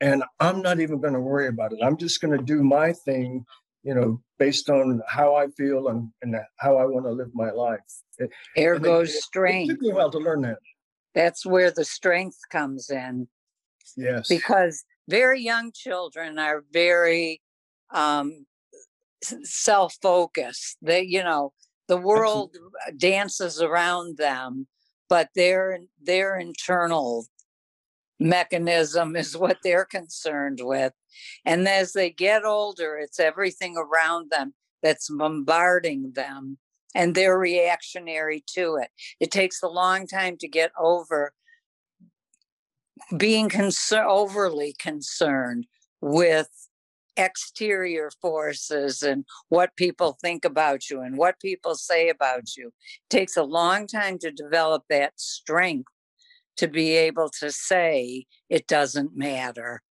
And 0.00 0.24
i'm 0.40 0.62
not 0.62 0.80
even 0.80 1.00
going 1.00 1.14
to 1.14 1.20
worry 1.20 1.46
about 1.46 1.72
it. 1.72 1.78
I'm 1.82 1.96
just 1.96 2.20
going 2.20 2.36
to 2.36 2.44
do 2.44 2.62
my 2.62 2.92
thing 2.92 3.44
you 3.82 3.94
know 3.94 4.20
based 4.38 4.70
on 4.70 5.00
how 5.08 5.34
i 5.34 5.46
feel 5.48 5.88
and, 5.88 6.08
and 6.22 6.36
how 6.58 6.76
i 6.76 6.84
want 6.84 7.04
to 7.04 7.10
live 7.12 7.30
my 7.34 7.50
life 7.50 7.80
it, 8.18 8.30
Air 8.56 8.74
it- 8.74 8.82
goes 8.82 9.10
it- 9.10 9.16
it 9.16 9.22
strength. 9.22 9.70
took 9.70 9.80
me 9.80 9.90
a 9.90 9.94
while 9.94 10.10
to 10.10 10.18
learn 10.18 10.42
that 10.42 10.58
That's 11.14 11.44
where 11.44 11.70
the 11.70 11.84
strength 11.84 12.38
comes 12.50 12.90
in 12.90 13.28
yes 13.96 14.28
because 14.28 14.84
very 15.08 15.40
young 15.42 15.72
children 15.74 16.38
are 16.38 16.64
very 16.72 17.40
um, 17.92 18.46
self-focused. 19.42 20.76
They, 20.82 21.02
you 21.02 21.22
know, 21.22 21.52
the 21.88 21.96
world 21.96 22.56
dances 22.96 23.60
around 23.60 24.16
them, 24.16 24.66
but 25.08 25.28
their 25.34 25.78
their 26.02 26.36
internal 26.36 27.26
mechanism 28.22 29.16
is 29.22 29.36
what 29.36 29.58
they're 29.62 29.84
concerned 29.84 30.60
with. 30.62 30.92
And 31.44 31.68
as 31.68 31.92
they 31.92 32.10
get 32.10 32.44
older, 32.44 32.98
it's 32.98 33.20
everything 33.20 33.76
around 33.76 34.30
them 34.30 34.54
that's 34.82 35.08
bombarding 35.10 36.12
them 36.14 36.58
and 36.94 37.14
they're 37.14 37.38
reactionary 37.38 38.44
to 38.54 38.76
it. 38.76 38.90
It 39.20 39.30
takes 39.30 39.62
a 39.62 39.68
long 39.68 40.06
time 40.06 40.36
to 40.38 40.48
get 40.48 40.72
over 40.78 41.32
being 43.16 43.50
overly 43.92 44.74
concerned 44.78 45.66
with 46.00 46.48
exterior 47.16 48.10
forces 48.20 49.02
and 49.02 49.24
what 49.48 49.76
people 49.76 50.16
think 50.22 50.44
about 50.44 50.88
you 50.88 51.00
and 51.00 51.18
what 51.18 51.38
people 51.40 51.74
say 51.74 52.08
about 52.08 52.56
you 52.56 52.68
It 52.68 53.10
takes 53.10 53.36
a 53.36 53.42
long 53.42 53.86
time 53.86 54.18
to 54.20 54.30
develop 54.30 54.84
that 54.88 55.12
strength 55.16 55.91
to 56.56 56.68
be 56.68 56.92
able 56.92 57.28
to 57.40 57.50
say 57.50 58.26
it 58.48 58.66
doesn't 58.66 59.16
matter 59.16 59.82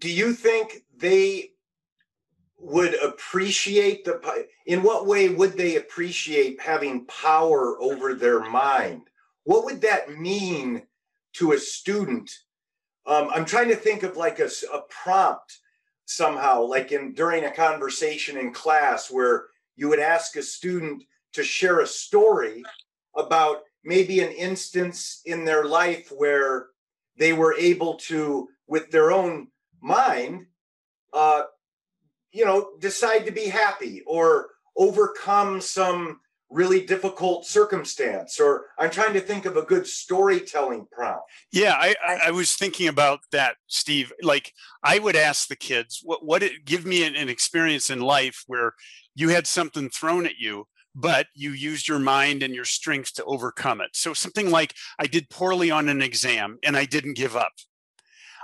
Do 0.00 0.10
you 0.10 0.32
think 0.32 0.84
they 0.96 1.50
would 2.58 2.94
appreciate 3.02 4.04
the 4.04 4.46
in 4.66 4.82
what 4.82 5.06
way 5.06 5.28
would 5.28 5.56
they 5.56 5.76
appreciate 5.76 6.60
having 6.60 7.06
power 7.06 7.80
over 7.80 8.14
their 8.14 8.40
mind? 8.40 9.02
What 9.44 9.64
would 9.64 9.80
that 9.82 10.18
mean 10.18 10.82
to 11.34 11.52
a 11.52 11.58
student? 11.58 12.30
Um, 13.06 13.30
I'm 13.32 13.44
trying 13.44 13.68
to 13.68 13.76
think 13.76 14.02
of 14.02 14.16
like 14.16 14.40
a, 14.40 14.48
a 14.72 14.80
prompt 14.88 15.58
somehow, 16.06 16.62
like 16.62 16.92
in 16.92 17.12
during 17.12 17.44
a 17.44 17.52
conversation 17.52 18.38
in 18.38 18.52
class 18.52 19.10
where 19.10 19.46
you 19.76 19.88
would 19.88 20.00
ask 20.00 20.36
a 20.36 20.42
student 20.42 21.04
to 21.34 21.44
share 21.44 21.80
a 21.80 21.86
story 21.86 22.64
about 23.16 23.62
maybe 23.86 24.20
an 24.20 24.32
instance 24.32 25.22
in 25.24 25.44
their 25.44 25.64
life 25.64 26.12
where 26.14 26.66
they 27.16 27.32
were 27.32 27.54
able 27.54 27.94
to, 27.94 28.48
with 28.66 28.90
their 28.90 29.12
own 29.12 29.48
mind, 29.80 30.46
uh, 31.14 31.44
you 32.32 32.44
know, 32.44 32.72
decide 32.80 33.24
to 33.24 33.32
be 33.32 33.46
happy 33.46 34.02
or 34.06 34.48
overcome 34.76 35.60
some 35.60 36.20
really 36.50 36.84
difficult 36.84 37.46
circumstance. 37.46 38.38
Or 38.38 38.66
I'm 38.78 38.90
trying 38.90 39.14
to 39.14 39.20
think 39.20 39.46
of 39.46 39.56
a 39.56 39.62
good 39.62 39.86
storytelling 39.86 40.86
prompt. 40.92 41.24
Yeah, 41.50 41.74
I, 41.74 41.94
I, 42.06 42.18
I 42.26 42.30
was 42.32 42.54
thinking 42.54 42.88
about 42.88 43.20
that, 43.32 43.56
Steve. 43.66 44.12
Like, 44.22 44.52
I 44.82 44.98
would 44.98 45.16
ask 45.16 45.48
the 45.48 45.56
kids, 45.56 46.00
what, 46.04 46.24
what 46.24 46.42
give 46.64 46.84
me 46.84 47.04
an, 47.04 47.16
an 47.16 47.28
experience 47.28 47.88
in 47.88 48.00
life 48.00 48.44
where 48.46 48.74
you 49.14 49.30
had 49.30 49.46
something 49.46 49.88
thrown 49.88 50.26
at 50.26 50.38
you, 50.38 50.66
but 50.98 51.26
you 51.34 51.50
used 51.50 51.86
your 51.86 51.98
mind 51.98 52.42
and 52.42 52.54
your 52.54 52.64
strength 52.64 53.12
to 53.14 53.24
overcome 53.24 53.82
it. 53.82 53.90
So 53.92 54.14
something 54.14 54.50
like, 54.50 54.72
I 54.98 55.06
did 55.06 55.28
poorly 55.28 55.70
on 55.70 55.90
an 55.90 56.00
exam 56.00 56.58
and 56.64 56.74
I 56.74 56.86
didn't 56.86 57.18
give 57.18 57.36
up. 57.36 57.52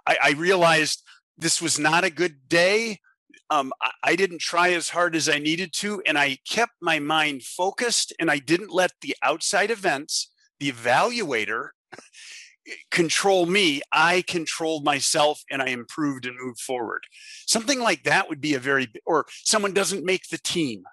I, 0.07 0.19
I 0.23 0.31
realized 0.33 1.03
this 1.39 1.63
was 1.63 1.79
not 1.79 2.05
a 2.05 2.11
good 2.11 2.49
day. 2.49 3.01
Um, 3.49 3.73
I, 3.81 3.91
I 4.05 4.17
didn't 4.17 4.43
try 4.43 4.73
as 4.73 4.91
hard 4.91 5.17
as 5.17 5.31
I 5.31 5.39
needed 5.39 5.73
to, 5.77 6.03
and 6.05 6.19
I 6.19 6.39
kept 6.47 6.75
my 6.83 6.99
mind 6.99 7.43
focused 7.43 8.13
and 8.21 8.31
I 8.31 8.39
didn't 8.39 8.71
let 8.71 8.93
the 9.01 9.17
outside 9.23 9.71
events, 9.71 10.31
the 10.61 10.71
evaluator, 10.71 11.71
control 12.91 13.47
me. 13.47 13.81
I 13.91 14.23
controlled 14.23 14.85
myself 14.85 15.43
and 15.51 15.63
I 15.63 15.69
improved 15.69 16.27
and 16.27 16.37
moved 16.39 16.61
forward. 16.61 17.05
Something 17.47 17.81
like 17.81 18.05
that 18.05 18.29
would 18.29 18.43
be 18.43 18.55
a 18.55 18.59
very, 18.59 18.89
or 19.07 19.25
someone 19.43 19.73
doesn't 19.73 20.05
make 20.05 20.29
the 20.29 20.39
team. 20.39 20.85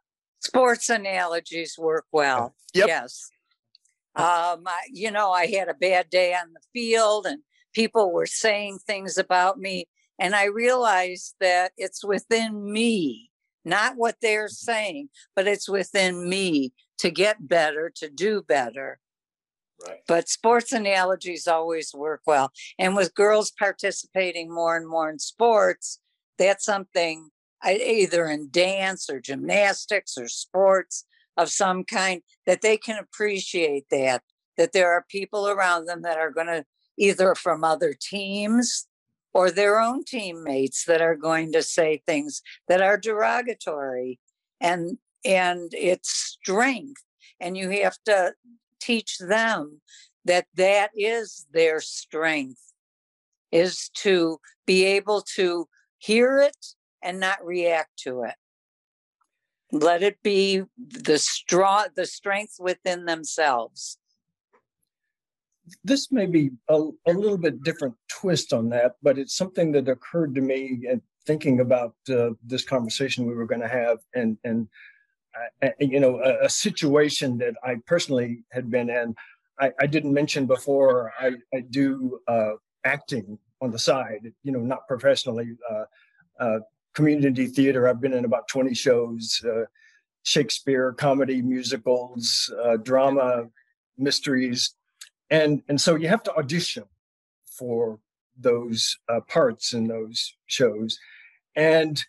Sports 0.42 0.90
analogies 0.90 1.76
work 1.78 2.06
well 2.12 2.56
Yep. 2.74 2.88
yes 2.88 3.30
um 4.16 4.64
I, 4.66 4.82
you 4.92 5.12
know 5.12 5.32
i 5.32 5.46
had 5.48 5.68
a 5.70 5.74
bad 5.74 6.10
day 6.10 6.34
on 6.34 6.54
the 6.54 6.62
field 6.74 7.26
and 7.26 7.42
people 7.74 8.12
were 8.12 8.26
saying 8.26 8.80
things 8.80 9.18
about 9.18 9.58
me 9.60 9.88
and 10.20 10.36
i 10.36 10.46
realized 10.46 11.36
that 11.40 11.72
it's 11.78 12.04
within 12.04 12.72
me 12.72 13.30
not 13.66 13.96
what 13.98 14.16
they're 14.22 14.48
saying 14.48 15.10
but 15.36 15.48
it's 15.48 15.70
within 15.70 16.28
me 16.30 16.74
to 17.00 17.12
get 17.12 17.48
better 17.48 17.92
to 17.96 18.10
do 18.10 18.42
better 18.42 19.00
Right. 19.88 20.00
but 20.10 20.28
sports 20.28 20.74
analogies 20.74 21.48
always 21.48 21.94
work 21.94 22.20
well 22.28 22.52
and 22.78 22.98
with 22.98 23.16
girls 23.16 23.50
participating 23.50 24.54
more 24.54 24.76
and 24.76 24.86
more 24.86 25.10
in 25.10 25.20
sports 25.20 26.00
that's 26.38 26.66
something 26.66 27.30
either 27.66 28.26
in 28.28 28.50
dance 28.52 29.10
or 29.10 29.20
gymnastics 29.20 30.18
or 30.18 30.28
sports 30.28 31.06
of 31.38 31.50
some 31.50 31.84
kind 31.84 32.22
that 32.46 32.62
they 32.62 32.78
can 32.78 32.98
appreciate 32.98 33.86
that 33.92 34.22
that 34.58 34.74
there 34.74 34.92
are 34.92 35.06
people 35.10 35.48
around 35.48 35.86
them 35.86 36.02
that 36.02 36.18
are 36.18 36.32
going 36.32 36.48
to 36.48 36.66
either 36.98 37.34
from 37.34 37.64
other 37.64 37.94
teams 37.94 38.88
or 39.34 39.50
their 39.50 39.80
own 39.80 40.04
teammates 40.04 40.84
that 40.86 41.02
are 41.02 41.16
going 41.16 41.52
to 41.54 41.64
say 41.64 42.02
things 42.06 42.42
that 42.68 42.82
are 42.82 42.98
derogatory. 42.98 44.20
And 44.60 44.98
and 45.26 45.74
it's 45.74 46.10
strength 46.12 47.04
and 47.40 47.58
you 47.58 47.70
have 47.82 47.98
to 48.06 48.34
teach 48.80 49.18
them 49.18 49.82
that 50.26 50.48
that 50.56 50.92
is 50.96 51.46
their 51.52 51.82
strength 51.82 52.74
is 53.52 53.90
to 53.96 54.40
be 54.66 54.86
able 54.86 55.22
to 55.22 55.68
hear 55.98 56.40
it 56.40 56.56
and 57.02 57.20
not 57.20 57.44
react 57.46 57.98
to 58.00 58.24
it. 58.24 58.36
Let 59.72 60.02
it 60.02 60.22
be 60.24 60.64
the 60.78 61.20
straw, 61.20 61.86
the 61.96 62.06
strength 62.06 62.56
within 62.60 63.06
themselves. 63.06 63.98
This 65.84 66.12
may 66.12 66.26
be 66.26 66.52
a, 66.68 66.90
a 67.08 67.14
little 67.14 67.38
bit 67.38 67.62
different 67.64 67.94
twist 68.10 68.54
on 68.54 68.70
that, 68.70 68.96
but 69.04 69.20
it's 69.20 69.36
something 69.36 69.72
that 69.74 69.88
occurred 69.88 70.34
to 70.36 70.42
me 70.42 70.80
in 70.90 71.02
thinking 71.26 71.60
about 71.60 71.94
uh, 72.10 72.32
this 72.44 72.64
conversation 72.64 73.28
we 73.28 73.36
were 73.36 73.46
going 73.46 73.62
to 73.62 73.68
have, 73.68 74.00
and 74.16 74.36
and 74.44 74.68
uh, 75.62 75.70
you 75.80 76.00
know 76.00 76.20
a, 76.24 76.46
a, 76.46 76.50
situation 76.50 77.38
that 77.38 77.54
I 77.64 77.76
personally 77.86 78.44
had 78.52 78.72
been 78.72 78.90
in. 78.90 79.16
I, 79.60 79.72
I 79.80 79.86
didn't 79.86 80.14
mention 80.14 80.48
before. 80.48 81.14
I, 81.20 81.34
I 81.54 81.60
do 81.70 82.20
uh, 82.28 82.54
acting 82.84 83.38
on 83.62 83.72
the 83.72 83.80
side, 83.80 84.32
you 84.44 84.52
know, 84.52 84.60
not 84.60 84.88
professionally. 84.88 85.56
Uh, 85.70 85.84
uh, 86.40 86.60
community 86.94 87.48
theater. 87.48 87.88
I've 87.88 88.02
been 88.02 88.14
in 88.14 88.26
about 88.26 88.48
20 88.48 88.74
shows, 88.74 89.42
uh, 89.46 89.66
Shakespeare, 90.24 90.94
comedy, 90.94 91.42
musicals, 91.42 92.54
uh, 92.64 92.78
drama, 92.78 93.48
mysteries, 93.98 94.76
and 95.30 95.62
and 95.68 95.80
so 95.80 95.96
you 95.96 96.08
have 96.08 96.24
to 96.24 96.36
audition 96.36 96.84
for 97.46 98.00
those 98.38 98.98
uh, 99.08 99.22
parts 99.22 99.74
in 99.74 99.88
those 99.88 100.34
shows, 100.48 101.00
and 101.56 102.04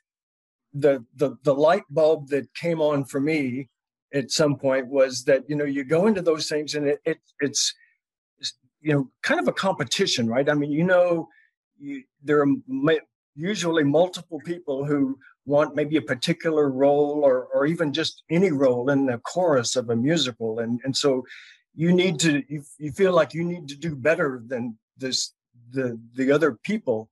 the 0.72 1.04
the 1.16 1.36
the 1.42 1.54
light 1.54 1.84
bulb 1.90 2.28
that 2.28 2.52
came 2.54 2.80
on 2.80 3.04
for 3.04 3.20
me 3.20 3.68
at 4.12 4.30
some 4.30 4.56
point 4.56 4.86
was 4.86 5.24
that 5.24 5.48
you 5.48 5.56
know 5.56 5.64
you 5.64 5.84
go 5.84 6.06
into 6.06 6.22
those 6.22 6.48
things 6.48 6.74
and 6.74 6.86
it, 6.86 7.00
it 7.04 7.18
it's 7.40 7.74
you 8.80 8.92
know 8.92 9.10
kind 9.22 9.40
of 9.40 9.48
a 9.48 9.52
competition 9.52 10.28
right? 10.28 10.48
I 10.48 10.54
mean 10.54 10.70
you 10.70 10.84
know 10.84 11.28
you, 11.78 12.04
there 12.22 12.40
are 12.40 12.46
usually 13.40 13.84
multiple 13.84 14.40
people 14.44 14.84
who 14.84 15.18
want 15.46 15.74
maybe 15.74 15.96
a 15.96 16.02
particular 16.02 16.70
role 16.70 17.22
or, 17.24 17.46
or 17.54 17.66
even 17.66 17.92
just 17.92 18.22
any 18.30 18.52
role 18.52 18.90
in 18.90 19.06
the 19.06 19.18
chorus 19.18 19.76
of 19.76 19.90
a 19.90 19.96
musical. 19.96 20.60
And 20.60 20.80
and 20.84 20.96
so 20.96 21.24
you 21.74 21.92
need 21.92 22.18
to 22.20 22.42
you, 22.48 22.62
you 22.78 22.92
feel 22.92 23.12
like 23.12 23.34
you 23.34 23.44
need 23.44 23.68
to 23.68 23.76
do 23.76 23.96
better 23.96 24.42
than 24.46 24.78
this 24.96 25.32
the 25.70 25.98
the 26.14 26.30
other 26.30 26.52
people. 26.62 27.08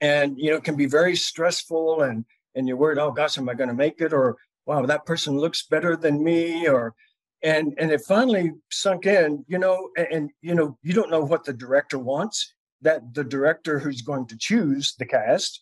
And 0.00 0.38
you 0.38 0.50
know 0.50 0.56
it 0.56 0.64
can 0.64 0.76
be 0.76 0.86
very 0.86 1.16
stressful 1.16 2.02
and 2.02 2.24
and 2.54 2.66
you're 2.66 2.76
worried 2.76 2.98
oh 2.98 3.10
gosh 3.10 3.38
am 3.38 3.48
i 3.48 3.54
going 3.54 3.68
to 3.68 3.74
make 3.74 4.00
it? 4.00 4.12
or 4.12 4.36
wow 4.66 4.84
that 4.84 5.06
person 5.06 5.38
looks 5.38 5.66
better 5.66 5.96
than 5.96 6.22
me 6.22 6.68
or 6.68 6.94
and 7.42 7.74
and 7.78 7.90
it 7.90 8.02
finally 8.06 8.52
sunk 8.70 9.06
in 9.06 9.44
you 9.48 9.58
know 9.58 9.90
and, 9.96 10.08
and 10.12 10.30
you 10.42 10.54
know 10.54 10.76
you 10.82 10.92
don't 10.92 11.10
know 11.10 11.24
what 11.24 11.44
the 11.44 11.52
director 11.52 11.98
wants 11.98 12.54
that 12.82 13.14
the 13.14 13.24
director 13.24 13.78
who's 13.78 14.02
going 14.02 14.26
to 14.26 14.36
choose 14.36 14.94
the 14.98 15.06
cast 15.06 15.60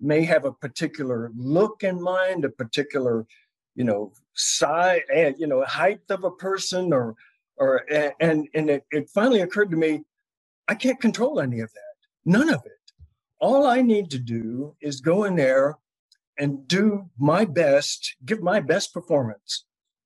may 0.00 0.24
have 0.24 0.44
a 0.44 0.52
particular 0.52 1.30
look 1.36 1.82
in 1.82 2.00
mind, 2.00 2.44
a 2.44 2.48
particular, 2.48 3.26
you 3.74 3.84
know, 3.84 4.12
size 4.34 5.02
and 5.14 5.36
you 5.38 5.46
know, 5.46 5.64
height 5.64 6.00
of 6.10 6.24
a 6.24 6.30
person, 6.30 6.92
or 6.92 7.14
or 7.56 7.84
and 8.20 8.48
and 8.54 8.70
it, 8.70 8.84
it 8.90 9.08
finally 9.10 9.40
occurred 9.40 9.70
to 9.70 9.76
me, 9.76 10.02
I 10.68 10.74
can't 10.74 11.00
control 11.00 11.40
any 11.40 11.60
of 11.60 11.72
that. 11.72 11.80
None 12.24 12.48
of 12.48 12.62
it. 12.64 12.72
All 13.40 13.66
I 13.66 13.82
need 13.82 14.10
to 14.10 14.18
do 14.18 14.74
is 14.80 15.00
go 15.00 15.24
in 15.24 15.36
there 15.36 15.78
and 16.38 16.66
do 16.66 17.10
my 17.18 17.44
best, 17.44 18.16
give 18.24 18.42
my 18.42 18.60
best 18.60 18.92
performance, 18.92 19.64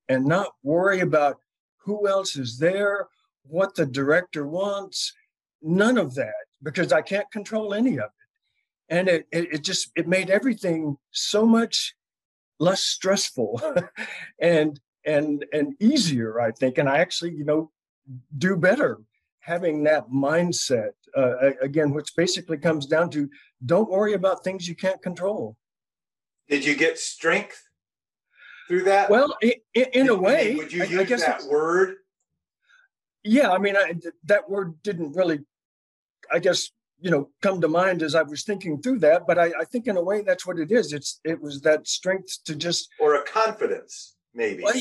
and 0.09 0.27
not 0.27 0.53
worry 0.62 1.00
about 1.00 1.37
who 1.79 2.07
else 2.09 2.37
is 2.37 2.59
there, 2.59 3.07
what 3.45 3.75
the 3.75 3.87
director 3.87 4.47
wants, 4.47 5.15
none 5.62 5.97
of 5.97 6.15
that 6.17 6.48
because 6.62 6.93
I 6.93 7.03
can't 7.03 7.31
control 7.31 7.75
any 7.75 7.99
of 7.99 8.07
it. 8.07 8.91
And 8.91 9.09
it, 9.09 9.27
it, 9.31 9.55
it 9.55 9.65
just, 9.65 9.91
it 9.97 10.09
made 10.09 10.31
everything 10.31 10.97
so 11.11 11.45
much 11.45 11.95
less 12.59 12.83
stressful 12.83 13.61
and, 14.41 14.81
and, 15.05 15.45
and 15.53 15.75
easier, 15.81 16.40
I 16.40 16.53
think. 16.53 16.79
And 16.79 16.88
I 16.88 16.99
actually, 16.99 17.35
you 17.35 17.44
know, 17.44 17.71
do 18.37 18.57
better 18.57 18.99
having 19.40 19.85
that 19.85 20.11
mindset 20.11 20.92
uh, 21.16 21.53
again, 21.62 21.92
which 21.92 22.14
basically 22.16 22.59
comes 22.59 22.87
down 22.87 23.11
to 23.11 23.29
don't 23.64 23.90
worry 23.90 24.12
about 24.12 24.44
things 24.44 24.68
you 24.68 24.75
can't 24.75 25.03
control. 25.03 25.57
Did 26.49 26.64
you 26.64 26.75
get 26.75 26.99
strength 26.99 27.62
through 28.68 28.85
that? 28.85 29.11
Well, 29.11 29.37
in, 29.40 29.53
in 29.75 30.09
a 30.09 30.14
way, 30.14 30.55
would 30.55 30.73
you 30.73 30.85
use 30.85 30.99
I, 30.99 31.01
I 31.01 31.05
guess 31.05 31.25
that 31.25 31.44
word? 31.44 31.97
Yeah, 33.25 33.51
I 33.51 33.59
mean, 33.59 33.77
I, 33.77 33.94
that 34.25 34.49
word 34.49 34.83
didn't 34.83 35.14
really 35.14 35.40
I 36.33 36.38
guess 36.38 36.71
you 37.01 37.11
know 37.11 37.31
come 37.43 37.61
to 37.61 37.69
mind 37.69 38.03
as 38.03 38.14
I 38.14 38.23
was 38.23 38.45
thinking 38.45 38.81
through 38.81 39.01
that. 39.01 39.27
But 39.27 39.38
I, 39.38 39.53
I 39.61 39.64
think 39.64 39.87
in 39.87 39.97
a 39.97 40.03
way 40.03 40.23
that's 40.23 40.47
what 40.47 40.59
it 40.59 40.71
is. 40.71 40.93
It's 40.93 41.21
it 41.25 41.41
was 41.41 41.61
that 41.62 41.87
strength 41.87 42.38
to 42.45 42.55
just 42.55 42.88
or 43.01 43.17
a 43.17 43.25
confidence 43.25 44.17
maybe. 44.35 44.62
Well, 44.62 44.75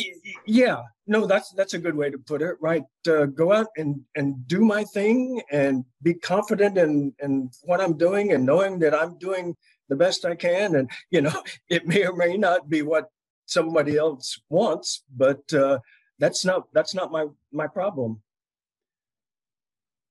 yeah, 0.45 0.83
no, 1.07 1.25
that's 1.25 1.51
that's 1.51 1.73
a 1.73 1.79
good 1.79 1.95
way 1.95 2.09
to 2.09 2.17
put 2.17 2.41
it. 2.41 2.55
Right, 2.61 2.83
uh, 3.09 3.25
go 3.25 3.51
out 3.51 3.67
and 3.75 4.01
and 4.15 4.47
do 4.47 4.61
my 4.61 4.83
thing 4.85 5.41
and 5.51 5.83
be 6.01 6.13
confident 6.13 6.77
in 6.77 7.13
in 7.21 7.49
what 7.63 7.81
I'm 7.81 7.97
doing 7.97 8.31
and 8.31 8.45
knowing 8.45 8.79
that 8.79 8.93
I'm 8.93 9.17
doing 9.17 9.55
the 9.89 9.95
best 9.95 10.25
I 10.25 10.35
can. 10.35 10.75
And 10.75 10.89
you 11.09 11.21
know, 11.21 11.43
it 11.69 11.87
may 11.87 12.05
or 12.05 12.15
may 12.15 12.37
not 12.37 12.69
be 12.69 12.81
what 12.81 13.09
somebody 13.45 13.97
else 13.97 14.39
wants, 14.49 15.03
but 15.15 15.51
uh, 15.53 15.79
that's 16.19 16.45
not 16.45 16.67
that's 16.73 16.93
not 16.93 17.11
my 17.11 17.25
my 17.51 17.67
problem. 17.67 18.21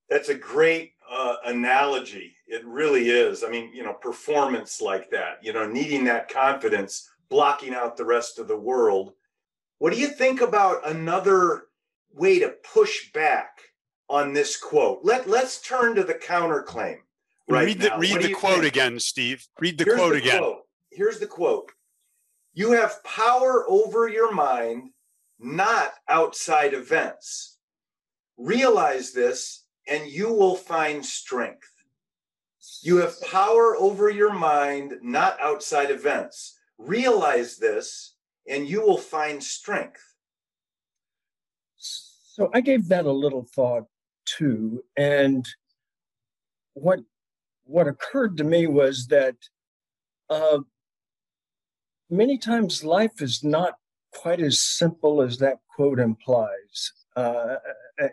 That's 0.09 0.29
a 0.29 0.35
great 0.35 0.93
uh, 1.09 1.35
analogy. 1.45 2.35
It 2.47 2.65
really 2.65 3.09
is. 3.09 3.43
I 3.43 3.49
mean, 3.49 3.71
you 3.73 3.83
know, 3.83 3.93
performance 3.93 4.81
like 4.81 5.09
that, 5.11 5.39
you 5.41 5.53
know, 5.53 5.67
needing 5.67 6.03
that 6.05 6.29
confidence, 6.29 7.09
blocking 7.29 7.73
out 7.73 7.97
the 7.97 8.05
rest 8.05 8.39
of 8.39 8.47
the 8.47 8.57
world. 8.57 9.13
What 9.79 9.93
do 9.93 9.99
you 9.99 10.07
think 10.07 10.41
about 10.41 10.87
another 10.87 11.63
way 12.13 12.39
to 12.39 12.55
push 12.73 13.11
back 13.11 13.59
on 14.09 14.33
this 14.33 14.57
quote? 14.57 15.01
Let 15.03 15.29
Let's 15.29 15.61
turn 15.61 15.95
to 15.95 16.03
the 16.03 16.15
counterclaim. 16.15 16.97
Right 17.49 17.65
read 17.65 17.79
the, 17.79 17.89
now. 17.89 17.99
read 17.99 18.21
the 18.21 18.33
quote 18.33 18.61
think? 18.61 18.65
again, 18.65 18.99
Steve. 18.99 19.47
Read 19.59 19.77
the 19.77 19.85
Here's 19.85 19.97
quote 19.97 20.13
the 20.13 20.19
again. 20.19 20.39
Quote. 20.39 20.61
Here's 20.91 21.19
the 21.19 21.27
quote. 21.27 21.71
You 22.53 22.71
have 22.71 23.03
power 23.03 23.65
over 23.69 24.09
your 24.09 24.33
mind, 24.33 24.89
not 25.39 25.93
outside 26.09 26.73
events. 26.73 27.57
Realize 28.37 29.13
this 29.13 29.66
and 29.89 30.09
you 30.09 30.31
will 30.31 30.55
find 30.55 31.05
strength. 31.05 31.71
You 32.81 32.97
have 32.97 33.21
power 33.21 33.75
over 33.77 34.09
your 34.09 34.33
mind, 34.33 34.93
not 35.01 35.39
outside 35.41 35.89
events. 35.89 36.57
Realize 36.77 37.57
this, 37.57 38.15
and 38.47 38.67
you 38.67 38.81
will 38.81 38.97
find 38.97 39.43
strength. 39.43 40.03
So 41.77 42.49
I 42.53 42.61
gave 42.61 42.87
that 42.89 43.05
a 43.05 43.11
little 43.11 43.47
thought 43.55 43.85
too, 44.25 44.83
and 44.95 45.47
what 46.73 46.99
what 47.63 47.87
occurred 47.87 48.37
to 48.37 48.43
me 48.43 48.67
was 48.67 49.07
that 49.07 49.35
uh, 50.29 50.59
many 52.09 52.37
times 52.37 52.83
life 52.83 53.21
is 53.21 53.43
not 53.43 53.75
quite 54.13 54.39
as 54.39 54.59
simple 54.59 55.21
as 55.21 55.37
that 55.39 55.57
quote 55.75 55.99
implies. 55.99 56.93
Uh, 57.15 57.55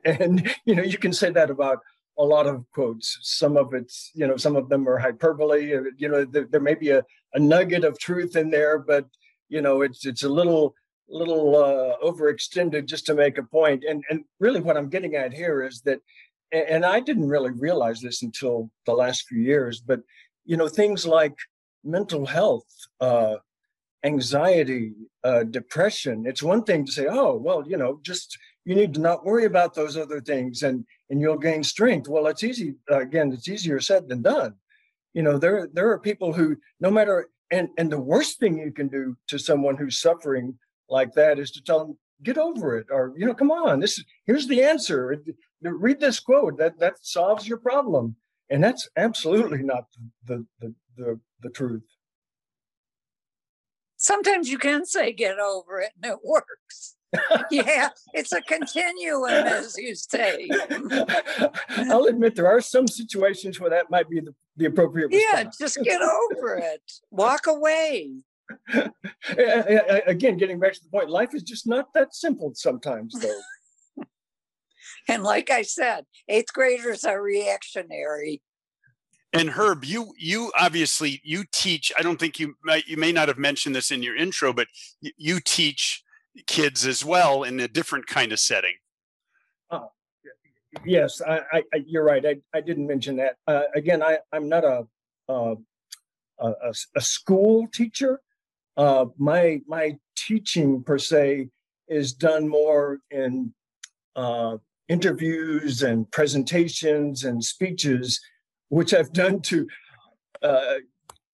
and 0.04 0.54
you 0.64 0.74
know 0.74 0.82
you 0.82 0.98
can 0.98 1.12
say 1.12 1.30
that 1.30 1.50
about 1.50 1.78
a 2.18 2.24
lot 2.24 2.46
of 2.46 2.64
quotes. 2.72 3.18
Some 3.22 3.56
of 3.56 3.74
it's 3.74 4.10
you 4.14 4.26
know 4.26 4.36
some 4.36 4.56
of 4.56 4.68
them 4.68 4.88
are 4.88 4.98
hyperbole 4.98 5.76
uh, 5.76 5.82
you 5.96 6.08
know 6.08 6.24
there, 6.24 6.46
there 6.50 6.60
may 6.60 6.74
be 6.74 6.90
a, 6.90 7.02
a 7.34 7.38
nugget 7.38 7.84
of 7.84 7.98
truth 7.98 8.36
in 8.36 8.50
there 8.50 8.78
but 8.78 9.06
you 9.48 9.60
know 9.60 9.82
it's 9.82 10.06
it's 10.06 10.22
a 10.22 10.28
little 10.28 10.74
little 11.08 11.56
uh, 11.56 11.96
overextended 12.02 12.86
just 12.86 13.06
to 13.06 13.14
make 13.14 13.38
a 13.38 13.42
point. 13.42 13.84
And 13.88 14.02
and 14.10 14.24
really 14.40 14.60
what 14.60 14.76
i'm 14.76 14.88
getting 14.88 15.14
at 15.16 15.32
here 15.32 15.62
is 15.62 15.82
that 15.82 16.00
and 16.52 16.84
i 16.84 17.00
didn't 17.00 17.28
really 17.28 17.50
realize 17.50 18.00
this 18.00 18.22
until 18.22 18.70
the 18.86 18.92
last 18.92 19.26
few 19.26 19.40
years 19.40 19.80
but 19.80 20.00
you 20.44 20.56
know 20.56 20.68
things 20.68 21.06
like 21.06 21.34
mental 21.82 22.26
health 22.26 22.66
uh, 23.00 23.36
anxiety 24.04 24.92
uh, 25.24 25.42
depression 25.44 26.24
it's 26.26 26.42
one 26.42 26.62
thing 26.62 26.84
to 26.84 26.92
say 26.92 27.06
oh 27.08 27.34
well 27.34 27.64
you 27.66 27.76
know 27.76 27.98
just 28.02 28.38
you 28.64 28.74
need 28.74 28.94
to 28.94 29.00
not 29.00 29.24
worry 29.24 29.44
about 29.44 29.74
those 29.74 29.96
other 29.96 30.20
things 30.20 30.62
and 30.62 30.84
and 31.10 31.20
you'll 31.20 31.38
gain 31.38 31.62
strength. 31.62 32.08
Well 32.08 32.26
it's 32.26 32.44
easy 32.44 32.74
again 32.88 33.32
it's 33.32 33.48
easier 33.48 33.80
said 33.80 34.08
than 34.08 34.22
done. 34.22 34.54
You 35.12 35.22
know 35.22 35.38
there 35.38 35.68
there 35.72 35.90
are 35.90 35.98
people 35.98 36.32
who 36.32 36.56
no 36.80 36.90
matter 36.90 37.28
and 37.50 37.68
and 37.78 37.90
the 37.90 38.00
worst 38.00 38.38
thing 38.38 38.58
you 38.58 38.72
can 38.72 38.88
do 38.88 39.16
to 39.28 39.38
someone 39.38 39.76
who's 39.76 40.00
suffering 40.00 40.58
like 40.88 41.12
that 41.14 41.38
is 41.38 41.50
to 41.52 41.62
tell 41.62 41.78
them 41.80 41.98
get 42.22 42.38
over 42.38 42.78
it 42.78 42.86
or 42.90 43.12
you 43.16 43.26
know 43.26 43.34
come 43.34 43.50
on 43.50 43.80
this 43.80 43.98
is 43.98 44.04
here's 44.26 44.48
the 44.48 44.62
answer. 44.62 45.22
Read 45.62 46.00
this 46.00 46.20
quote 46.20 46.58
that 46.58 46.78
that 46.78 46.94
solves 47.02 47.46
your 47.46 47.58
problem. 47.58 48.16
And 48.50 48.62
that's 48.62 48.88
absolutely 48.96 49.62
not 49.62 49.84
the 50.26 50.46
the 50.60 50.74
the, 50.96 51.20
the 51.42 51.50
truth. 51.50 51.84
Sometimes 53.96 54.50
you 54.50 54.58
can 54.58 54.84
say 54.84 55.12
get 55.12 55.38
over 55.38 55.80
it 55.80 55.92
and 56.02 56.12
it 56.12 56.18
works 56.22 56.93
yeah, 57.50 57.88
it's 58.12 58.32
a 58.32 58.40
continuum, 58.40 59.30
as 59.30 59.76
you 59.78 59.94
say. 59.94 60.48
I'll 61.90 62.06
admit 62.06 62.34
there 62.34 62.46
are 62.46 62.60
some 62.60 62.86
situations 62.86 63.60
where 63.60 63.70
that 63.70 63.90
might 63.90 64.08
be 64.08 64.20
the, 64.20 64.34
the 64.56 64.66
appropriate 64.66 65.10
Yeah, 65.12 65.44
just 65.58 65.78
get 65.82 66.00
over 66.00 66.56
it. 66.56 66.82
Walk 67.10 67.46
away. 67.46 68.12
Again, 70.06 70.36
getting 70.36 70.58
back 70.58 70.74
to 70.74 70.82
the 70.82 70.90
point, 70.90 71.10
life 71.10 71.34
is 71.34 71.42
just 71.42 71.66
not 71.66 71.92
that 71.94 72.14
simple 72.14 72.52
sometimes, 72.54 73.14
though. 73.20 73.40
And 75.08 75.22
like 75.22 75.50
I 75.50 75.62
said, 75.62 76.04
eighth 76.28 76.52
graders 76.52 77.04
are 77.04 77.20
reactionary. 77.20 78.42
And 79.32 79.50
Herb, 79.50 79.84
you 79.84 80.12
you 80.16 80.52
obviously 80.56 81.20
you 81.24 81.44
teach. 81.50 81.92
I 81.98 82.02
don't 82.02 82.20
think 82.20 82.38
you 82.38 82.54
might 82.62 82.86
you 82.86 82.96
may 82.96 83.10
not 83.10 83.26
have 83.28 83.38
mentioned 83.38 83.74
this 83.74 83.90
in 83.90 84.02
your 84.02 84.16
intro, 84.16 84.52
but 84.52 84.68
y- 85.02 85.10
you 85.16 85.40
teach 85.40 86.03
kids 86.46 86.86
as 86.86 87.04
well 87.04 87.42
in 87.42 87.60
a 87.60 87.68
different 87.68 88.06
kind 88.06 88.32
of 88.32 88.40
setting. 88.40 88.74
Oh, 89.70 89.90
Yes, 90.84 91.22
I, 91.22 91.42
I, 91.52 91.62
you're 91.86 92.04
right. 92.04 92.24
I, 92.26 92.36
I 92.52 92.60
didn't 92.60 92.86
mention 92.86 93.16
that. 93.16 93.36
Uh, 93.46 93.62
again, 93.74 94.02
I, 94.02 94.18
I'm 94.32 94.48
not 94.48 94.64
a, 94.64 94.86
a, 95.28 95.54
a 96.40 96.74
a 96.96 97.00
school 97.00 97.68
teacher. 97.72 98.20
Uh, 98.76 99.06
my, 99.18 99.60
my 99.68 99.96
teaching 100.16 100.82
per 100.82 100.98
se 100.98 101.48
is 101.86 102.12
done 102.12 102.48
more 102.48 102.98
in, 103.10 103.54
uh, 104.16 104.56
interviews 104.88 105.82
and 105.82 106.10
presentations 106.10 107.24
and 107.24 107.42
speeches, 107.44 108.20
which 108.68 108.92
I've 108.92 109.12
done 109.12 109.40
to, 109.42 109.66
uh, 110.42 110.74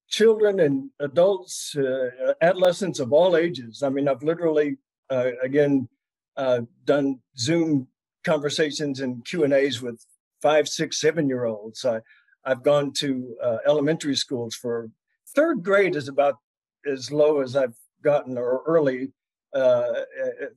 children 0.09 0.61
and 0.61 0.91
adults, 1.01 1.75
uh, 1.77 2.35
adolescents 2.43 3.01
of 3.01 3.13
all 3.13 3.37
ages. 3.37 3.83
I 3.83 3.89
mean, 3.89 4.07
I've 4.07 4.23
literally, 4.23 4.77
uh, 5.11 5.31
again, 5.43 5.89
uh, 6.37 6.61
done 6.85 7.19
Zoom 7.37 7.89
conversations 8.25 9.01
and 9.01 9.25
Q 9.25 9.45
and 9.45 9.53
A's 9.53 9.83
with 9.83 10.05
five, 10.41 10.69
six, 10.69 11.01
seven 11.01 11.29
year 11.29 11.45
olds. 11.45 11.85
I, 11.85 12.01
I've 12.45 12.63
gone 12.63 12.93
to 12.95 13.37
uh, 13.43 13.59
elementary 13.67 14.17
schools 14.17 14.55
for 14.55 14.89
third 15.35 15.63
grade 15.63 15.97
is 15.97 16.09
about 16.09 16.37
as 16.91 17.13
low 17.13 17.41
as 17.41 17.57
I've 17.57 17.77
gotten 18.03 18.39
or 18.39 18.63
early 18.67 19.13
uh, 19.55 19.59
uh, 19.59 20.05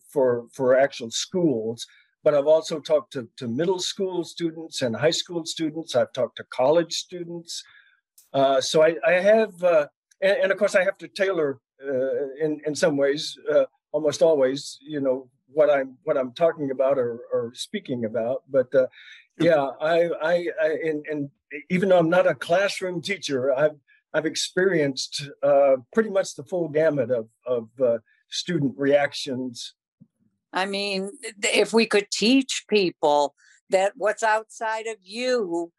for 0.10 0.46
for 0.54 0.78
actual 0.78 1.12
schools. 1.12 1.86
But 2.24 2.34
I've 2.34 2.48
also 2.48 2.80
talked 2.80 3.12
to, 3.13 3.28
to 3.36 3.50
middle 3.50 3.80
school 3.80 4.24
students 4.24 4.82
and 4.82 4.96
high 4.96 5.12
school 5.12 5.46
students. 5.46 5.94
I've 5.94 6.13
talked 6.13 6.38
to 6.38 6.46
college 6.46 6.94
students. 6.94 7.62
Uh, 8.32 8.62
so 8.62 8.82
I, 8.82 8.96
I 9.06 9.13
have, 9.13 9.62
and, 9.62 10.38
and 10.44 10.52
of 10.52 10.58
course, 10.58 10.76
I 10.76 10.86
have 10.86 10.98
to 11.00 11.10
tailor 11.10 11.60
in 12.39 12.62
in 12.66 12.76
some 12.76 12.96
ways, 12.96 13.38
almost 13.93 14.21
always, 14.21 14.77
you 14.82 14.99
know, 14.99 15.29
what 15.47 15.69
I'm 15.69 15.97
what 16.03 16.17
I'm 16.17 16.34
talking 16.34 16.71
about 16.71 16.97
or, 16.97 17.21
or 17.32 17.53
speaking 17.53 18.03
about. 18.03 18.43
But 18.49 18.73
uh, 18.75 18.88
yeah, 19.39 19.69
I 19.79 20.10
I, 20.21 20.47
I 20.62 20.67
and, 20.84 21.06
and 21.10 21.29
even 21.69 21.89
though 21.89 21.99
I'm 21.99 22.10
not 22.10 22.27
a 22.27 22.36
classroom 22.36 23.01
teacher, 23.01 23.53
I've 23.53 23.77
I've 24.13 24.25
experienced 24.25 25.29
uh, 25.41 25.77
pretty 25.93 26.10
much 26.10 26.36
the 26.36 26.43
full 26.43 26.67
gamut 26.67 27.12
of 27.12 27.29
of 27.45 27.69
uh, 27.82 27.99
student 28.29 28.73
reactions. 28.77 29.75
I 30.51 30.65
mean, 30.65 31.12
if 31.41 31.73
we 31.73 31.86
could 31.86 32.12
teach 32.12 32.65
people 32.67 33.34
that 33.69 33.93
what's 33.95 34.21
outside 34.23 34.86
of 34.86 34.97
you 35.01 35.71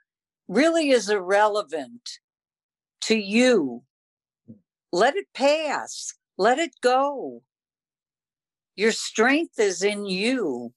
really 0.49 0.91
is 0.91 1.09
irrelevant 1.09 2.19
to 3.03 3.17
you, 3.17 3.83
let 4.93 5.15
it 5.15 5.27
pass, 5.35 6.15
let 6.37 6.59
it 6.59 6.73
go. 6.81 7.43
Your 8.77 8.93
strength 8.93 9.59
is 9.59 9.83
in 9.83 10.05
you. 10.05 10.73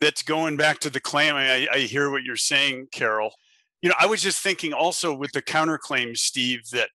That's 0.00 0.22
going 0.22 0.56
back 0.56 0.78
to 0.80 0.90
the 0.90 1.00
claim. 1.00 1.34
I, 1.34 1.66
I 1.72 1.78
hear 1.80 2.10
what 2.10 2.22
you're 2.22 2.36
saying, 2.36 2.88
Carol. 2.92 3.32
You 3.82 3.88
know, 3.88 3.94
I 3.98 4.06
was 4.06 4.22
just 4.22 4.42
thinking 4.42 4.72
also 4.72 5.14
with 5.14 5.32
the 5.32 5.42
counterclaims, 5.42 6.18
Steve, 6.18 6.68
that 6.72 6.90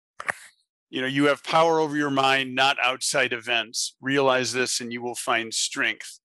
you 0.89 1.01
know 1.01 1.07
you 1.07 1.25
have 1.25 1.43
power 1.43 1.79
over 1.79 1.97
your 1.97 2.09
mind, 2.09 2.55
not 2.55 2.77
outside 2.81 3.33
events. 3.33 3.95
Realize 4.01 4.53
this, 4.53 4.79
and 4.79 4.93
you 4.93 5.01
will 5.01 5.15
find 5.15 5.53
strength. 5.53 6.19